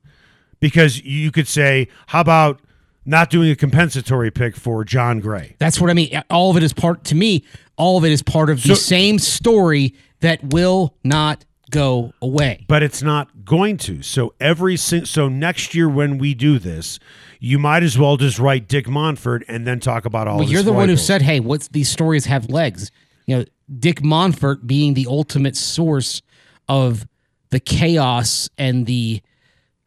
[0.59, 2.61] Because you could say, how about
[3.05, 5.55] not doing a compensatory pick for Jon Gray?
[5.59, 6.21] That's what I mean.
[6.29, 7.43] All of it is part to me.
[7.77, 12.63] All of it is part of the same story that will not go away.
[12.67, 14.01] but it's not going to.
[14.01, 16.99] So every so next year when we do this,
[17.39, 20.37] you might as well just write Dick Monfort and then talk about all.
[20.37, 22.91] But his you're the one who said, "Hey, what's these stories have legs?"
[23.25, 23.45] You know,
[23.79, 26.21] Dick Monfort being the ultimate source
[26.69, 27.05] of
[27.49, 29.21] the chaos and the.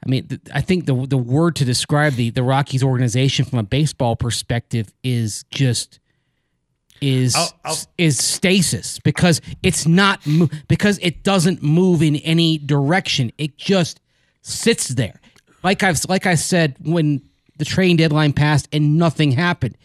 [0.04, 3.58] I mean, th- I think the the word to describe the the Rockies organization from
[3.58, 5.98] a baseball perspective is just
[7.00, 12.58] is I'll- I'll- is stasis because it's not mo- because it doesn't move in any
[12.58, 13.32] direction.
[13.38, 14.00] It just
[14.42, 15.20] sits there.
[15.62, 17.22] Like I've like I said when
[17.56, 19.76] the trading deadline passed and nothing happened.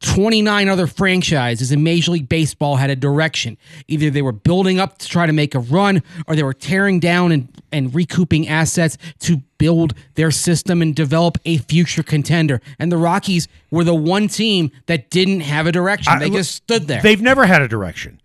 [0.00, 3.56] 29 other franchises in Major League Baseball had a direction.
[3.88, 7.00] Either they were building up to try to make a run or they were tearing
[7.00, 12.60] down and, and recouping assets to build their system and develop a future contender.
[12.78, 16.18] And the Rockies were the one team that didn't have a direction.
[16.18, 17.02] They look, just stood there.
[17.02, 18.20] They've never had a direction,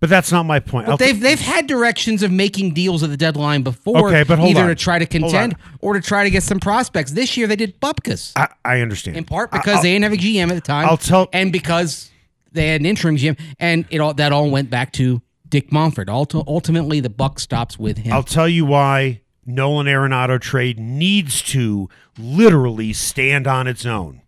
[0.00, 0.88] but that's not my point.
[0.88, 4.50] I'll- They've they've had directions of making deals at the deadline before, Okay, but hold
[4.50, 4.68] either on.
[4.68, 7.12] to try to contend or to try to get some prospects.
[7.12, 10.12] This year they did Bupkus I, I understand in part because I'll- they didn't have
[10.12, 10.86] a GM at the time.
[10.86, 12.10] I'll tell- and because
[12.52, 16.06] they had an interim GM, and it all that all went back to Dick Monfort.
[16.06, 18.12] Ulti- Ultimately, the buck stops with him.
[18.12, 24.22] I'll tell you why Nolan Arenado trade needs to literally stand on its own.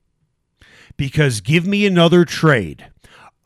[0.96, 2.86] Because give me another trade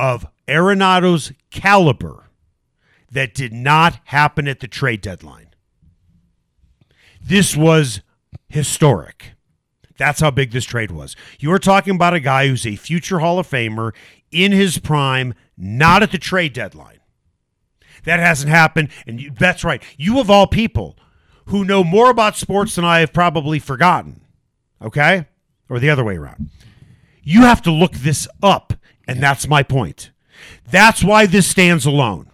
[0.02, 2.28] of Arenado's caliber
[3.12, 5.50] that did not happen at the trade deadline.
[7.24, 8.00] This was
[8.48, 9.34] historic.
[9.96, 11.14] That's how big this trade was.
[11.38, 13.94] You are talking about a guy who's a future Hall of Famer
[14.32, 16.98] in his prime, not at the trade deadline.
[18.02, 18.88] That hasn't happened.
[19.06, 19.80] And you, that's right.
[19.96, 20.98] You, of all people,
[21.46, 24.22] who know more about sports than I have probably forgotten,
[24.80, 25.28] okay?
[25.68, 26.50] Or the other way around.
[27.22, 28.72] You have to look this up.
[29.06, 30.10] And that's my point.
[30.70, 32.30] That's why this stands alone.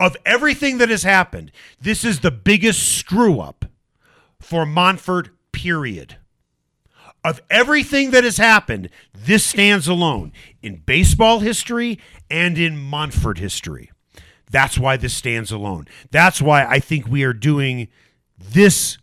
[0.00, 3.64] Of everything that has happened, this is the biggest screw up
[4.40, 6.16] for Monfort, period.
[7.24, 11.98] Of everything that has happened, this stands alone in baseball history
[12.30, 13.90] and in Monfort history.
[14.50, 15.88] That's why this stands alone.
[16.10, 17.88] That's why I think we are doing
[18.38, 18.98] this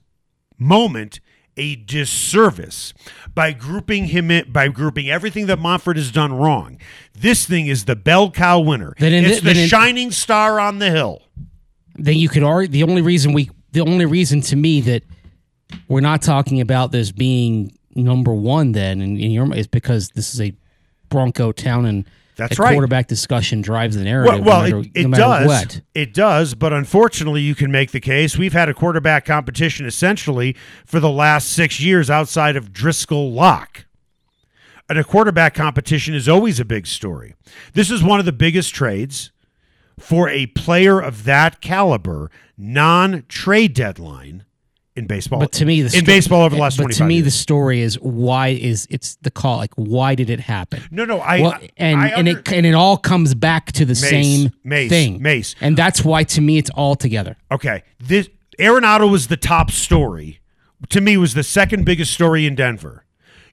[0.58, 1.20] moment
[1.58, 2.94] a disservice
[3.34, 6.78] by grouping him in, by grouping everything that Monfort has done wrong.
[7.14, 8.94] This thing is the bell cow winner.
[9.00, 11.22] Then it's the then in- shining star on the hill.
[11.96, 15.04] then you could argue the only reason we the only reason to me that
[15.88, 20.42] we're not talking about this being number one then in your is because this is
[20.42, 20.54] a
[21.10, 22.74] Bronco town and That's right.
[22.74, 24.46] quarterback discussion drives the narrative.
[24.46, 25.48] Well, well no matter, it, it no does.
[25.48, 25.82] What.
[25.94, 30.56] It does, but unfortunately, you can make the case we've had a quarterback competition essentially
[30.86, 33.86] for the last six years outside of Driscoll Locke.
[34.88, 37.36] And a quarterback competition is always a big story.
[37.74, 39.32] This is one of the biggest trades
[39.98, 44.46] for a player of that caliber, non-trade deadline
[44.96, 45.40] in baseball.
[45.40, 47.26] But to me, the in sto- baseball over the last but to me, years.
[47.26, 50.84] the story is why is it's the call like why did it happen?
[50.92, 53.96] no, no, I well, and I and it and it all comes back to the
[53.96, 55.56] same Mace, thing, Mace.
[55.62, 57.38] and that's why to me it's all together.
[57.52, 58.30] Okay, this
[58.60, 60.40] Arenado was the top story.
[60.90, 63.05] To me, was the second biggest story in Denver.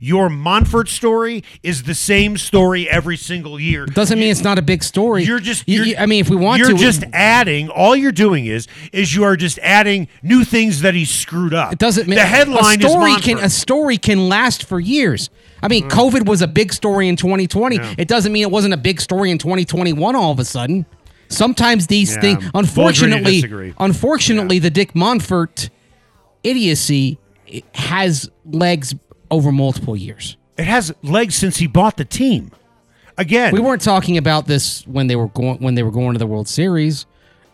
[0.05, 3.85] Your Monfort story is the same story every single year.
[3.85, 5.23] It Doesn't mean it's not a big story.
[5.23, 5.69] You're just.
[5.69, 7.69] You- You're, you- I mean, if we want to you're to, just adding.
[7.69, 11.73] All you're doing is is you are just adding new things that he screwed up.
[11.73, 15.31] It doesn't mean The headline a story is can a story can last for years.
[15.63, 15.91] I mean, mm.
[15.91, 17.79] COVID was a big story in 2020.
[17.97, 20.85] It doesn't mean it wasn't a big story in 2021 all of a sudden.
[21.29, 22.21] Sometimes these Yeah.
[22.23, 25.71] things We'll unfortunately unfortunately the Dick Monfort
[26.43, 27.19] idiocy
[27.75, 28.97] has legs
[29.33, 30.37] over multiple years.
[30.57, 32.53] it has legs since he bought the team.
[33.19, 36.19] Again, We weren't talking about this when they were going when they were going to
[36.19, 37.05] the World Series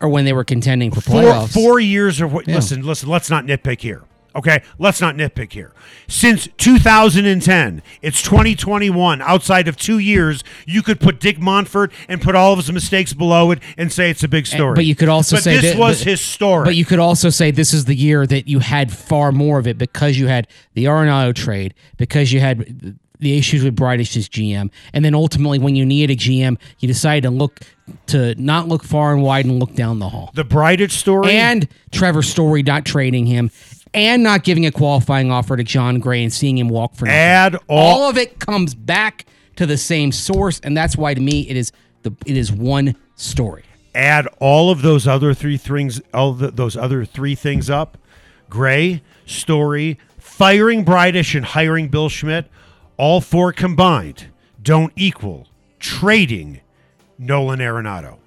[0.01, 1.53] or when they were contending for four playoffs.
[1.53, 4.03] four years of what listen listen let's not nitpick here
[4.35, 5.71] okay let's not nitpick here.
[6.07, 12.35] Since 2010 it's 2021 outside of two years you could put dick monfort and put
[12.35, 14.75] all of his mistakes below it and say it's a big story.
[14.75, 16.65] But you could also But say this that- was but- historic.
[16.65, 19.67] But you could also say this is the year that you had far more of
[19.67, 24.71] it because you had the Arenado trade, because you had the issues with Bridich's GM,
[24.93, 27.59] and then ultimately when you needed a GM, you decided to look
[28.07, 30.31] to not look far and wide and look down the hall.
[30.35, 31.31] the Bridich story?
[31.33, 33.49] And Trevor Story not trading him,
[33.93, 37.17] and not giving a qualifying offer to Jon Gray and seeing him walk for nothing.
[37.17, 39.25] add all, all of it comes back
[39.55, 41.71] to the same source, and that's why to me it is
[42.03, 43.63] the it is one story.
[43.95, 47.97] add all of those other three things all the, those other three things up
[48.49, 52.49] gray story firing Bridich, and hiring bill schmidt
[52.97, 54.27] all four combined
[54.61, 55.47] don't equal
[55.79, 56.61] trading
[57.17, 58.17] nolan arenado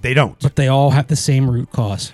[0.00, 2.12] they don't But they all have the same root cause.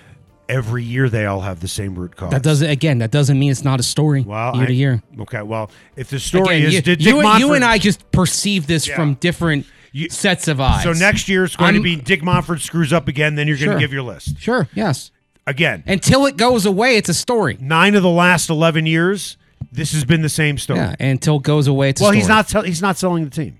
[0.49, 2.31] Every year they all have the same root cause.
[2.31, 2.99] That doesn't again.
[2.99, 5.03] That doesn't mean it's not a story well, year I- to year.
[5.21, 7.65] Okay, well, if the story Again, is you, did you, Dick and- you Monfort- and
[7.65, 8.95] I just perceive this Yeah.
[8.95, 10.83] from different You- sets of eyes.
[10.83, 13.35] So next year it's going to I'm- be Dick Monfort screws up again.
[13.35, 15.11] Then you're going to give your list sure, yes.
[15.47, 15.83] again.
[15.87, 17.57] Until it goes away, it's a story.
[17.59, 19.37] Nine of the last eleven years,
[19.71, 20.79] this has been the same story.
[20.79, 22.17] Yeah, until it goes away, it's a well, story.
[22.19, 22.49] he's not.
[22.49, 23.57] Sell- he's not selling the team.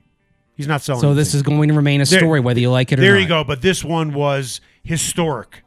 [0.55, 1.01] He's not selling.
[1.01, 1.37] So this team.
[1.39, 3.13] is going to remain a There- story, whether you like it or There not.
[3.15, 3.43] There you go.
[3.43, 5.63] But this one was historic.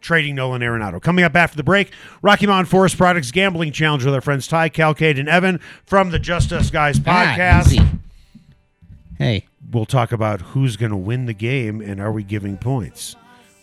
[0.00, 1.00] Trading Nolan Arenado.
[1.00, 4.70] Coming up after the break, Rocky Mountain Forest Products Gambling Challenge with our friends Ty,
[4.70, 7.66] Calcade, and Evan from the Just Us Guys Ah, podcast.
[7.68, 7.82] easy.
[9.18, 13.14] Hey, We'll talk about who's going to win the game and are we giving points?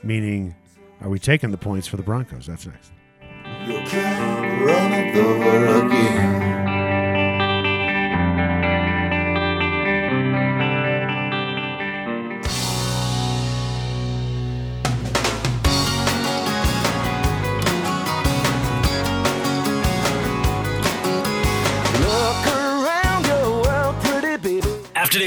[0.04, 0.56] Meaning,
[1.02, 2.46] are we taking the points for the Broncos?
[2.46, 2.92] That's next.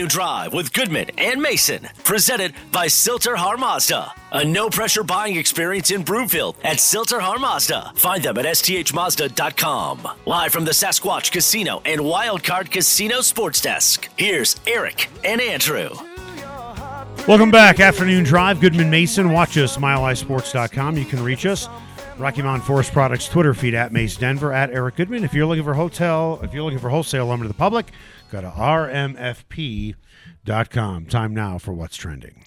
[0.07, 4.13] Drive with Goodman and Mason, presented by Sill-TerHar Mazda.
[4.33, 7.93] A no pressure buying experience in Broomfield at Sill-TerHar Mazda.
[7.97, 10.09] Find them at sthmazda.com.
[10.27, 14.09] Live from the Sasquatch Casino and Wildcard Casino Sports Desk.
[14.17, 15.91] Here's Eric and Andrew.
[17.29, 17.81] Welcome back.
[17.81, 18.61] Afternoon Drive.
[18.61, 19.33] Goodman Mason.
[19.33, 20.97] Watch us, milehighsports.com.
[20.97, 21.69] You can reach us.
[22.19, 25.25] Rocky Mountain Forest Products Twitter feed at Mace Denver at Eric Goodman.
[25.25, 27.87] If you're looking for hotel, if you're looking for wholesale lumber to the public,
[28.31, 29.97] go to rmfp.com.
[31.07, 32.45] Time now for what's trending.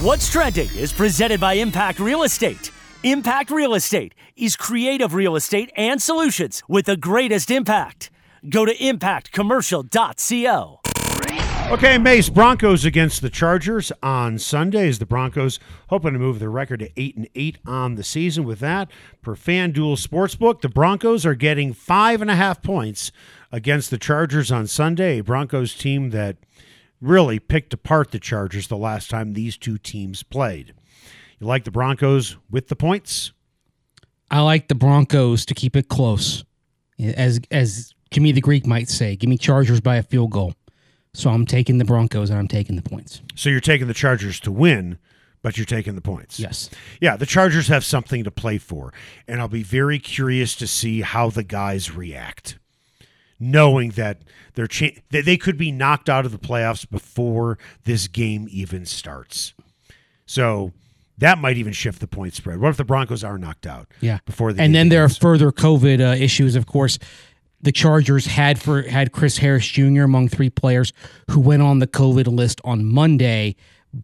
[0.00, 2.72] What's Trending is presented by Impact Real Estate.
[3.04, 8.10] Impact Real Estate is creative real estate and solutions with the greatest impact.
[8.48, 10.81] Go to impactcommercial.co.
[11.72, 14.88] Okay, Mace Broncos against the Chargers on Sunday.
[14.88, 15.58] Is the Broncos
[15.88, 18.44] hoping to move their record to eight and eight on the season?
[18.44, 18.90] With that,
[19.22, 23.10] per FanDuel Sportsbook, the Broncos are getting five and a half points
[23.50, 25.22] against the Chargers on Sunday.
[25.22, 26.36] Broncos team that
[27.00, 30.74] really picked apart the Chargers the last time these two teams played.
[31.40, 33.32] You like the Broncos with the points?
[34.30, 36.44] I like the Broncos to keep it close,
[37.00, 39.16] as as Jimmy the Greek might say.
[39.16, 40.52] Give me Chargers by a field goal.
[41.14, 43.20] So I'm taking the Broncos and I'm taking the points.
[43.34, 44.98] So you're taking the Chargers to win,
[45.42, 46.40] but you're taking the points.
[46.40, 46.70] Yes.
[47.00, 48.94] Yeah, the Chargers have something to play for,
[49.28, 52.58] and I'll be very curious to see how the guys react,
[53.38, 54.22] knowing that
[54.54, 58.86] they're cha- that they could be knocked out of the playoffs before this game even
[58.86, 59.52] starts.
[60.24, 60.72] So
[61.18, 62.58] that might even shift the point spread.
[62.58, 63.86] What if the Broncos are knocked out?
[64.00, 64.20] Yeah.
[64.24, 66.56] before the and then there are further COVID uh, issues.
[66.56, 66.98] Of course,
[67.62, 70.02] the Chargers had for had Chris Harris Jr.
[70.02, 70.92] among three players
[71.30, 73.54] who went on the COVID list on Monday,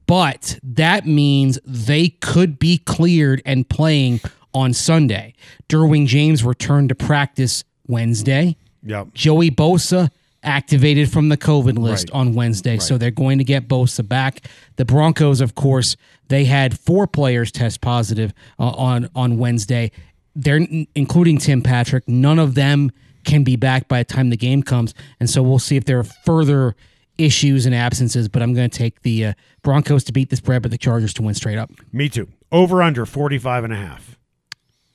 [0.06, 4.20] but that means they could be cleared and playing
[4.54, 5.34] on Sunday.
[5.68, 8.56] Derwin James returned to practice Wednesday.
[8.84, 9.08] Yep.
[9.14, 10.10] Joey Bosa
[10.42, 12.20] activated from the COVID list Right.
[12.20, 14.42] on Wednesday, so they're going to get Bosa back.
[14.76, 15.96] The Broncos, of course,
[16.28, 19.90] they had four players test positive uh, on on Wednesday.
[20.36, 20.60] They're
[20.94, 22.06] including Tim Patrick.
[22.08, 22.92] None of them
[23.28, 25.98] can be back by the time the game comes, and so we'll see if there
[25.98, 26.74] are further
[27.18, 28.28] issues and absences.
[28.28, 31.14] But I'm going to take the uh, Broncos to beat the spread, but the Chargers
[31.14, 31.70] to win straight up.
[31.92, 32.28] Me too.
[32.50, 34.18] Over under 45 and a half.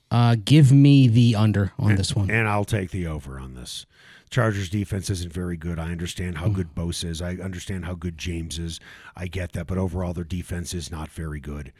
[0.10, 2.30] Uh, give me the under on this one.
[2.30, 3.86] And I'll take the over on this.
[4.30, 5.80] Chargers defense isn't very good.
[5.80, 7.22] I understand how good Bosa is.
[7.22, 8.80] I understand how good James is.
[9.16, 11.72] I get that, but overall their defense is not very good.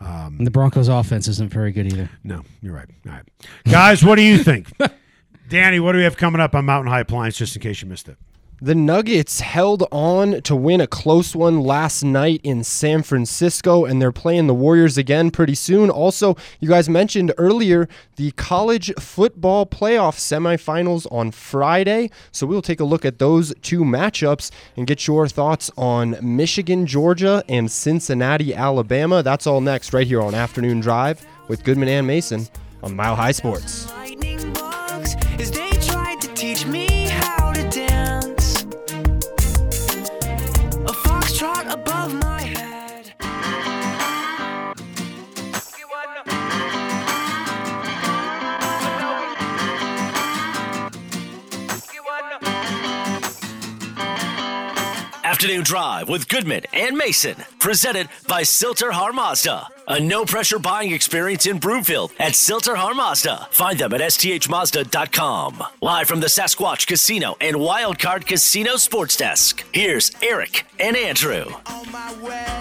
[0.00, 2.10] And the Broncos offense isn't very good either.
[2.22, 2.88] No, you're right.
[3.06, 3.24] All right.
[3.70, 4.70] Guys, what do you think?
[5.48, 7.88] Danny, what do we have coming up on Mountain High Appliance just in case you
[7.88, 8.16] missed it?
[8.62, 14.00] The Nuggets held on to win a close one last night in San Francisco, and
[14.00, 15.90] they're playing the Warriors again pretty soon.
[15.90, 22.10] Also, you guys mentioned earlier the college football playoff semifinals on Friday.
[22.30, 26.86] So we'll take a look at those two matchups and get your thoughts on Michigan,
[26.86, 29.22] Georgia, and Cincinnati, Alabama.
[29.22, 32.48] That's all next, right here on Afternoon Drive with Goodman and Mason
[32.82, 33.92] on Mile High Sports.
[55.44, 59.68] Afternoon Drive with Goodman and Mason, presented by Sill-TerHar Mazda.
[59.88, 63.48] A no pressure buying experience in Broomfield at Sill-TerHar Mazda.
[63.50, 65.62] Find them at sthmazda.com.
[65.82, 69.62] Live from the Sasquatch Casino and Wildcard Casino Sports Desk.
[69.74, 71.44] Here's Eric and Andrew.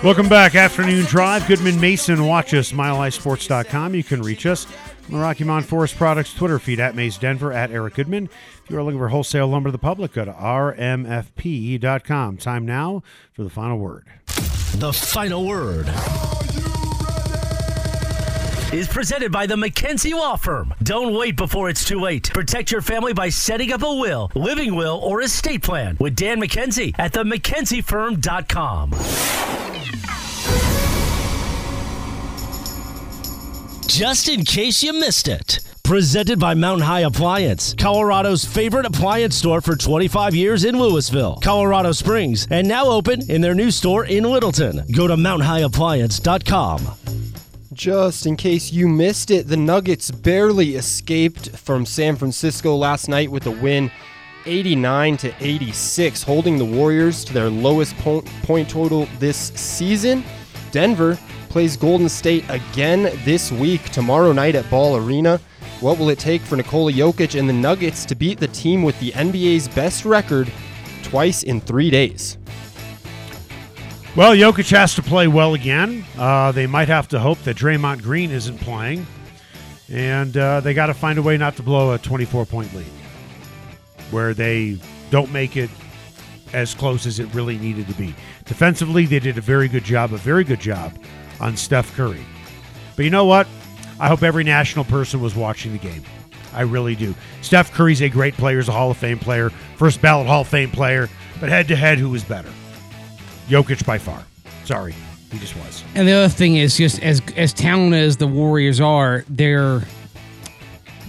[0.03, 1.47] Welcome back, Afternoon Drive.
[1.47, 2.25] Goodman Mason.
[2.25, 3.95] Watch us, milehighsports.com.
[3.95, 4.67] You can reach us
[5.07, 8.29] on the Rocky Forest Products Twitter feed at Mace Denver, at Eric Goodman.
[8.63, 10.77] If you are looking for wholesale lumber to the public, go to rmfpe.com.
[12.37, 13.03] Time now
[13.33, 14.07] for the final word.
[14.75, 15.89] The final word.
[18.73, 20.73] is presented by the McKenzie Law Firm.
[20.81, 22.31] Don't wait before it's too late.
[22.33, 26.41] Protect your family by setting up a will, living will, or estate plan with Dan
[26.41, 28.91] McKenzie at themckenziefirm.com.
[33.87, 35.59] Just in case you missed it.
[35.83, 41.91] Presented by Mountain High Appliance, Colorado's favorite appliance store for 25 years in Louisville, Colorado
[41.91, 44.83] Springs, and now open in their new store in Littleton.
[44.93, 46.87] Go to mountainhighappliance.com.
[47.73, 53.29] Just in case you missed it, the Nuggets barely escaped from San Francisco last night
[53.29, 53.91] with a win
[54.45, 60.23] 89 to 86, holding the Warriors to their lowest point total this season.
[60.71, 61.19] Denver
[61.49, 65.41] plays Golden State again this week tomorrow night at Ball Arena.
[65.83, 68.97] What will it take for Nikola Jokic and the Nuggets to beat the team with
[69.01, 70.49] the NBA's best record
[71.03, 72.37] twice in 3 days?
[74.15, 76.05] Well, Jokic has to play well again.
[76.17, 79.05] Uh, they might have to hope that Draymond Green isn't playing.
[79.89, 82.85] And uh, they got to find a way not to blow a 24 point lead
[84.09, 84.79] where they
[85.09, 85.69] don't make it
[86.53, 88.15] as close as it really needed to be.
[88.45, 90.97] Defensively, they did a very good job, a very good job
[91.41, 92.25] on Steph Curry.
[92.95, 93.47] But you know what?
[94.03, 96.03] I hope every national person was watching the game.
[96.53, 97.15] I really do.
[97.41, 100.49] Steph Curry's a great player, he's a Hall of Fame player, first ballot Hall of
[100.49, 101.07] Fame player,
[101.39, 102.49] but head to head, who was better?
[103.47, 104.21] Jokic by far.
[104.65, 104.93] Sorry,
[105.31, 105.85] he just was.
[105.95, 109.79] And the other thing is just as as talented as the Warriors are, they're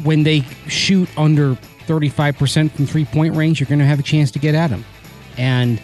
[0.04, 1.56] when they shoot under
[1.88, 4.84] 35% from three point range, you're going to have a chance to get at them.
[5.36, 5.82] And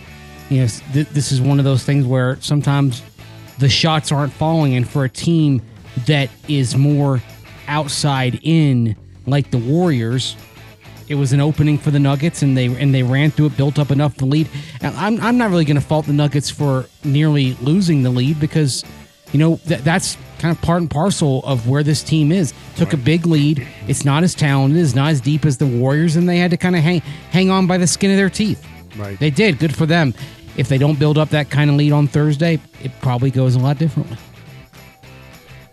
[0.48, 3.02] you know, th- this is one of those things where sometimes
[3.58, 5.60] the shots aren't falling and for a team
[6.06, 7.22] that is more
[7.68, 8.96] outside in
[9.26, 10.36] like the Warriors,
[11.08, 13.78] it was an opening for the Nuggets, and they and they ran through it, built
[13.78, 14.48] up enough to lead.
[14.80, 18.38] And I'm I'm not really going to fault the Nuggets for nearly losing the lead
[18.38, 18.84] because,
[19.32, 22.54] you know, that that's kind of part and parcel of where this team is.
[22.76, 23.66] Took a big lead.
[23.88, 26.56] It's not as talented, it's not as deep as the Warriors, and they had to
[26.56, 28.64] kind of hang hang on by the skin of their teeth.
[28.96, 29.18] Right.
[29.18, 29.58] They did.
[29.58, 30.14] Good for them.
[30.56, 33.58] If they don't build up that kind of lead on Thursday, it probably goes a
[33.58, 34.16] lot differently.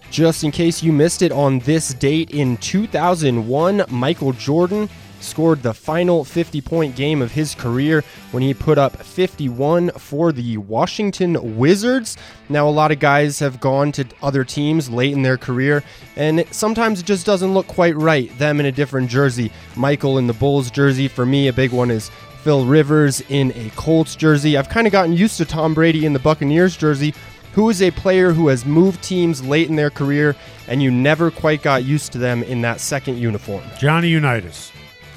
[0.10, 4.90] Just in case you missed it, on this date in 2001, Michael Jordan
[5.20, 10.32] scored the final 50 point game of his career when he put up 51 for
[10.32, 12.18] the Washington Wizards.
[12.50, 15.84] Now, a lot of guys have gone to other teams late in their career,
[16.16, 18.36] and it, sometimes it just doesn't look quite right.
[18.38, 19.52] Them in a different jersey.
[19.76, 21.08] Michael in the Bulls jersey.
[21.08, 22.12] For me, a big one is
[22.44, 24.56] Phil Rivers in a Colts jersey.
[24.56, 27.14] I've kind of gotten used to Tom Brady in the Buccaneers jersey
[27.58, 30.36] who is a player who has moved teams late in their career
[30.68, 33.64] and you never quite got used to them in that second uniform.
[33.80, 34.72] Johnny Unitas.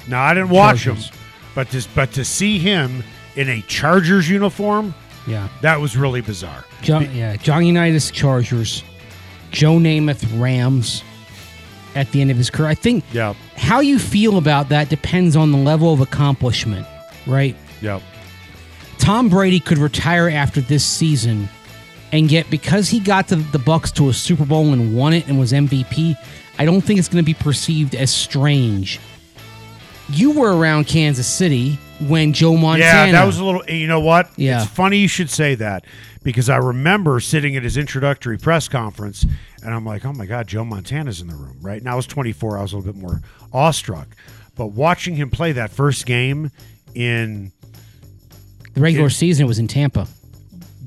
[0.07, 1.09] Now I didn't watch Chargers.
[1.09, 1.15] him,
[1.53, 3.03] but to but to see him
[3.35, 4.95] in a Chargers uniform,
[5.27, 5.49] Yeah.
[5.61, 6.65] that was really bizarre.
[6.81, 8.81] John, yeah, John Unitas Chargers,
[9.51, 11.03] Joe Namath Rams
[11.93, 12.69] at the end of his career.
[12.69, 16.87] I think Yeah, how you feel about that depends on the level of accomplishment,
[17.27, 17.55] right?
[17.81, 17.99] yeah,
[18.97, 21.47] Tom Brady could retire after this season
[22.11, 25.27] and yet because he got to the Bucs to a Super Bowl and won it
[25.27, 26.15] and was MVP,
[26.59, 28.99] I don't think it's going to be perceived as strange.
[30.09, 33.11] You were around Kansas City when Joe Montana yeah.
[33.13, 33.63] That was a little.
[33.65, 34.29] You know what?
[34.35, 34.61] Yeah.
[34.63, 35.85] it's funny you should say that
[36.23, 39.25] because I remember sitting at his introductory press conference,
[39.63, 41.81] and I'm like, oh my god, Joe Montana's in the room, right?
[41.81, 42.57] Now I was 24.
[42.57, 43.21] I was a little bit more
[43.53, 44.09] awestruck,
[44.55, 46.51] but watching him play that first game
[46.93, 47.53] in
[48.73, 49.13] the regular Yeah.
[49.13, 50.07] season it was in Tampa.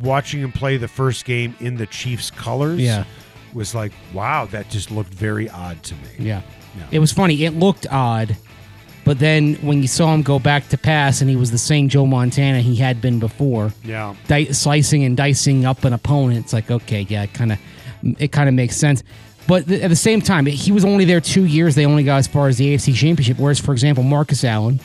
[0.04, 3.04] Watching him play the first game in the Chiefs colors, Yeah.
[3.52, 6.00] was like, wow, that just looked very odd to me.
[6.18, 6.42] Yeah.
[6.76, 6.82] Yeah.
[6.92, 7.44] It was funny.
[7.44, 8.36] It looked odd,
[9.04, 11.88] but then when you saw him go back to pass and he was the same
[11.88, 14.14] Joe Montana he had been before, Yeah.
[14.28, 17.58] di- slicing and dicing up an opponent, it's like okay, yeah, it kind of
[18.18, 19.02] it kind of makes sense.
[19.46, 21.74] But th- at the same time, he was only there two years.
[21.74, 23.38] They only got as far as the AFC Championship.
[23.38, 24.80] Whereas, for example, Marcus Allen,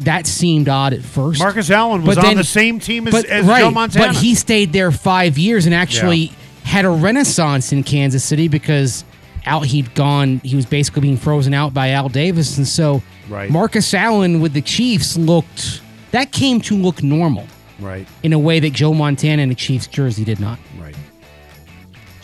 [0.00, 1.38] that seemed odd at first.
[1.40, 4.06] Marcus Allen was But on then- the same team as, but, as right, Joe Montana.
[4.08, 6.32] But he stayed there five years and actually
[6.64, 9.04] had a renaissance in Kansas City because
[9.46, 10.40] out he'd gone.
[10.44, 13.50] He was basically being frozen out by Al Davis, and so Right.
[13.50, 15.80] Marcus Allen with the Chiefs looked
[16.12, 17.44] that came to look normal
[17.80, 20.58] right, in a way that Joe Montana in the Chiefs jersey did not.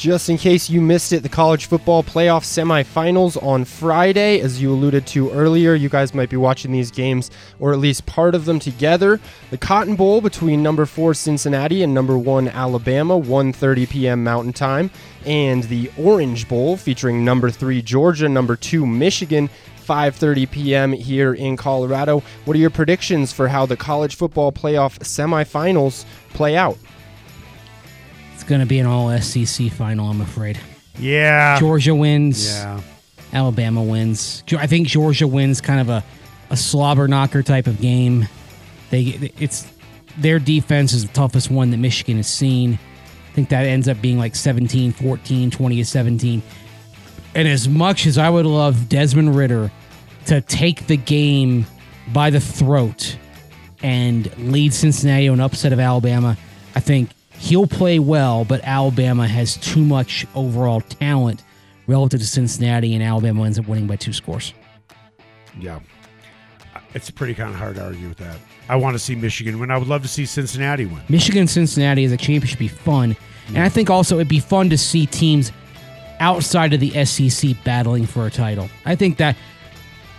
[0.02, 4.40] Just in case you missed it, the college football playoff semifinals on Friday.
[4.40, 7.30] As you alluded to earlier, you guys might be watching these games
[7.60, 9.20] or at least part of them together.
[9.50, 14.24] The Cotton Bowl between number 4 Cincinnati and number 1 Alabama, 1:30 p.m.
[14.24, 14.90] Mountain Time,
[15.24, 19.48] and the Orange Bowl featuring number 3 Georgia, number 2 Michigan,
[19.86, 20.92] 5:30 p.m.
[20.92, 22.24] here in Colorado.
[22.44, 26.76] What are your predictions for how the college football playoff semifinals play out?
[28.42, 30.58] It's going to be an all SEC final, I'm afraid.
[30.98, 31.60] Yeah.
[31.60, 32.52] Georgia wins.
[32.52, 32.80] Yeah.
[33.32, 34.42] Alabama wins.
[34.58, 36.04] I think Georgia wins kind of a,
[36.50, 38.26] a slobber knocker type of game.
[38.90, 39.72] They it's
[40.18, 42.80] their defense is the toughest one that Michigan has seen.
[43.30, 46.42] I think that ends up being like 17 14, 20 to 17.
[47.36, 49.70] And as much as I would love Desmond Ridder
[50.26, 51.64] to take the game
[52.12, 53.16] by the throat
[53.84, 56.36] and lead Cincinnati to an upset of Alabama,
[56.74, 57.10] I think
[57.42, 61.42] he'll play well, but Alabama has too much overall talent
[61.88, 64.54] relative to Cincinnati, and Alabama ends up winning by two scores.
[65.58, 65.80] Yeah.
[66.94, 68.36] It's pretty kind of hard to argue with that.
[68.68, 69.70] I want to see Michigan win.
[69.70, 71.00] I would love to see Cincinnati win.
[71.08, 73.16] Michigan Cincinnati as a championship would be fun.
[73.48, 75.50] And I think also it'd be fun to see teams
[76.20, 78.68] outside of the SEC battling for a title.
[78.84, 79.36] I think that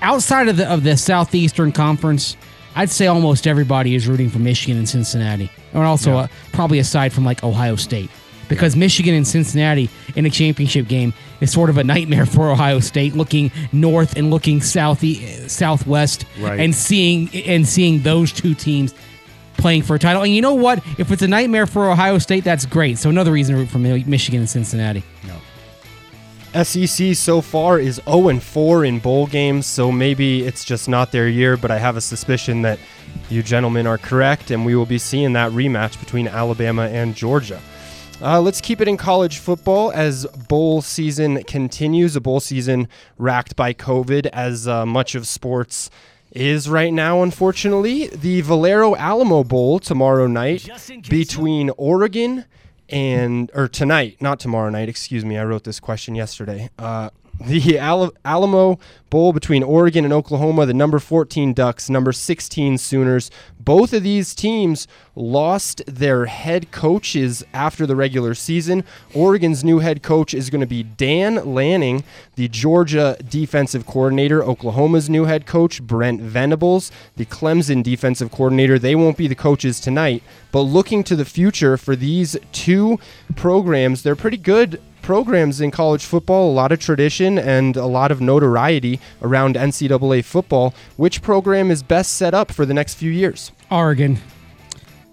[0.02, 2.36] outside of the of the Southeastern Conference,
[2.76, 5.50] I'd say almost everybody is rooting for Michigan and Cincinnati.
[5.74, 8.10] Or also uh, probably aside from like Ohio State.
[8.50, 12.80] Because Michigan and Cincinnati in a championship game is sort of a nightmare for Ohio
[12.80, 15.04] State, looking north and looking south
[15.50, 16.60] southwest, Right.
[16.60, 18.94] and seeing and seeing those two teams
[19.58, 20.24] playing for a title.
[20.24, 20.84] And you know what?
[21.00, 22.98] If it's a nightmare for Ohio State, that's great.
[22.98, 25.04] So another reason to root for Michigan and Cincinnati.
[26.54, 31.12] SEC so far is 0 and 4 in bowl games, so maybe it's just not
[31.12, 32.78] their year, but I have a suspicion that
[33.30, 37.60] you gentlemen are correct, and we will be seeing that rematch between Alabama and Georgia.
[38.22, 42.16] Uh, let's keep it in college football as bowl season continues.
[42.16, 42.88] A bowl season
[43.18, 45.90] racked by COVID, as uh, much of sports
[46.32, 48.08] is right now, unfortunately.
[48.08, 52.46] The Valero Alamo Bowl tomorrow night Just in case between Oregon
[52.94, 54.88] and or tonight, not tomorrow night.
[54.88, 56.70] Excuse me, I wrote this question yesterday.
[56.78, 57.10] Uh,
[57.48, 58.80] the Alamo
[59.10, 63.32] Bowl between Oregon and Oklahoma, the number 14 Ducks, number 16 Sooners.
[63.60, 68.84] Both of these teams lost their head coaches after the regular season.
[69.14, 72.04] Oregon's new head coach is going to be Dan Lanning,
[72.36, 74.44] the Georgia defensive coordinator.
[74.44, 78.78] Oklahoma's new head coach, Brent Venables, the Clemson defensive coordinator.
[78.78, 80.22] They won't be the coaches tonight,
[80.52, 83.00] but looking to the future for these two
[83.36, 88.12] programs, they're pretty good programs in college football, a lot of tradition and a lot
[88.12, 90.74] of notoriety around NCAA football.
[90.98, 93.52] Which program is best set up for the next few years?
[93.70, 94.18] Oregon.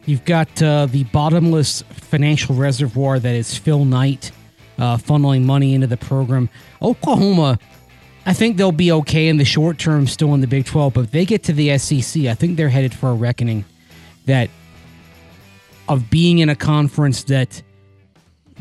[0.07, 4.33] You've got uh, the bottomless financial reservoir that is Phil Knight
[4.79, 6.49] uh, funneling money into the program.
[6.81, 7.59] Oklahoma,
[8.25, 11.01] I think they'll be okay in the short term, still in the Big 12, but
[11.05, 13.65] if they get to the SEC, I think they're headed for a reckoning
[14.27, 14.49] that
[15.89, 17.63] of being in a conference that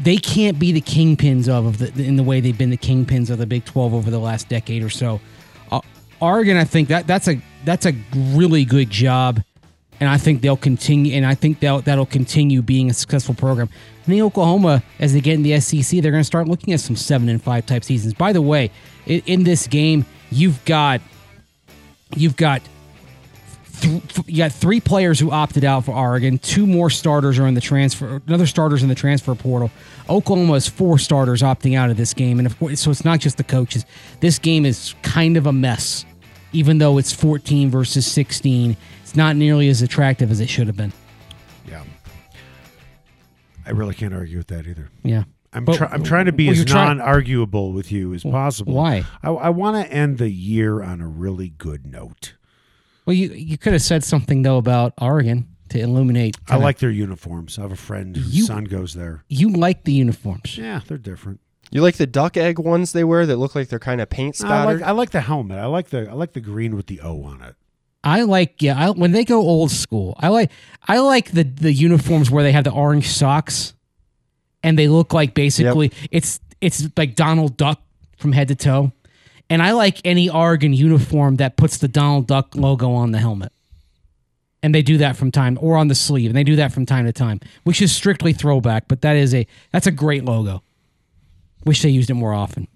[0.01, 3.29] they can't be the kingpins of, of the, in the way they've been the kingpins
[3.29, 5.19] of the Big 12 over the last decade or so.
[5.71, 5.81] Uh,
[6.21, 9.41] Oregon, I think that that's a that's a really good job,
[9.99, 11.13] and I think they'll continue.
[11.13, 13.69] And I think that that'll continue being a successful program.
[14.03, 16.79] I think Oklahoma, as they get in the SEC, they're going to start looking at
[16.79, 18.13] some seven and five type seasons.
[18.13, 18.71] By the way,
[19.05, 21.01] in, in this game, you've got
[22.15, 22.61] you've got
[23.81, 26.37] th- you got three players who opted out for Oregon.
[26.39, 28.21] Two more starters are in the transfer.
[28.27, 29.71] Another starters in the transfer portal.
[30.09, 33.19] Oklahoma has four starters opting out of this game, and of course, so it's not
[33.19, 33.85] just the coaches.
[34.19, 36.05] This game is kind of a mess,
[36.53, 38.75] even though it's 14 versus 16.
[39.03, 40.93] It's not nearly as attractive as it should have been.
[41.67, 41.83] Yeah.
[43.65, 44.89] I really can't argue with that either.
[45.03, 45.23] Yeah.
[45.53, 48.73] I'm, But- try- I'm trying to be well, as try- non-arguable with you as possible.
[48.73, 49.03] why?
[49.23, 52.33] I, I want to end the year on a really good note.
[53.09, 56.37] Well, you you could have said something though about Oregon to illuminate.
[56.47, 57.57] I kinda- like their uniforms.
[57.57, 59.23] I have a friend whose You- son goes there.
[59.27, 60.55] you like the uniforms.
[60.59, 61.39] Yeah, they're different.
[61.71, 64.35] You like the duck egg ones they wear that look like they're kind of paint
[64.35, 64.81] I spattered?
[64.81, 65.57] like, I like the helmet.
[65.57, 67.55] I like the I like the green with the O on it.
[68.03, 68.77] I like yeah.
[68.77, 70.51] I, when they go old school, I like
[70.87, 73.73] I like the the uniforms where they have the orange socks,
[74.61, 77.81] and they look like basically it's it's like Donald Duck
[78.17, 78.91] from head to toe,
[79.49, 83.51] and I like any Oregon uniform that puts the Donald Duck logo on the helmet,
[84.61, 86.85] and they do that from time or on the sleeve, and they do that from
[86.85, 90.63] time to time, which is strictly throwback, but that is a that's a great logo.
[91.65, 92.67] Wish they used it more often.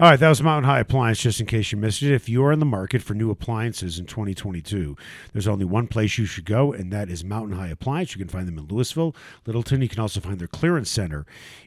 [0.00, 2.12] All right, that was Mountain High Appliance, just in case you missed it.
[2.12, 4.96] If you are in the market for new appliances in 2022,
[5.32, 8.12] there's only one place you should go, and that is Mountain High Appliance.
[8.12, 9.14] You can find them in Louisville,
[9.46, 9.82] Littleton.
[9.82, 11.26] You can also find their clearance center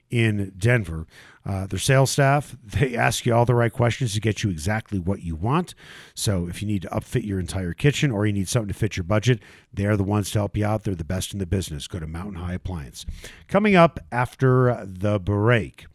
[0.09, 1.07] in Denver.
[1.45, 4.99] Uh, their sales staff, they ask you all the right questions to get you exactly
[4.99, 5.73] what you want.
[6.13, 8.97] So if you need to upfit your entire kitchen or you need something to fit
[8.97, 9.39] your budget,
[9.73, 10.83] they're the ones to help you out.
[10.83, 11.87] They're the best in the business.
[11.87, 13.05] Go to Mountain High Appliance.
[13.47, 15.85] Coming up after the break.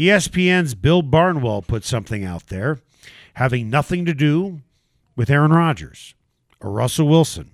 [0.00, 2.78] ESPN's Bill Barnwell put something out there
[3.34, 4.60] having nothing to do
[5.14, 6.14] with Aaron Rodgers
[6.60, 7.50] or Russell Wilson,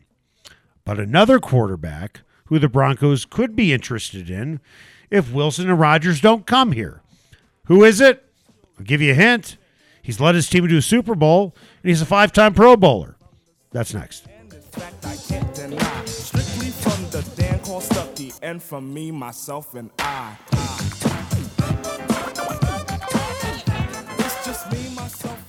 [0.85, 4.61] but another quarterback who the Broncos could be interested in
[5.11, 7.03] if Wilson and Rodgers don't come here.
[7.65, 8.25] Who is it?
[8.79, 9.57] I'll give you a hint.
[10.01, 13.17] He's led his team to a Super Bowl, and he's a five time Pro Bowler.
[13.73, 14.27] That's next.
[18.43, 21.06] and from me, myself, and I.
[24.73, 25.46] me, myself,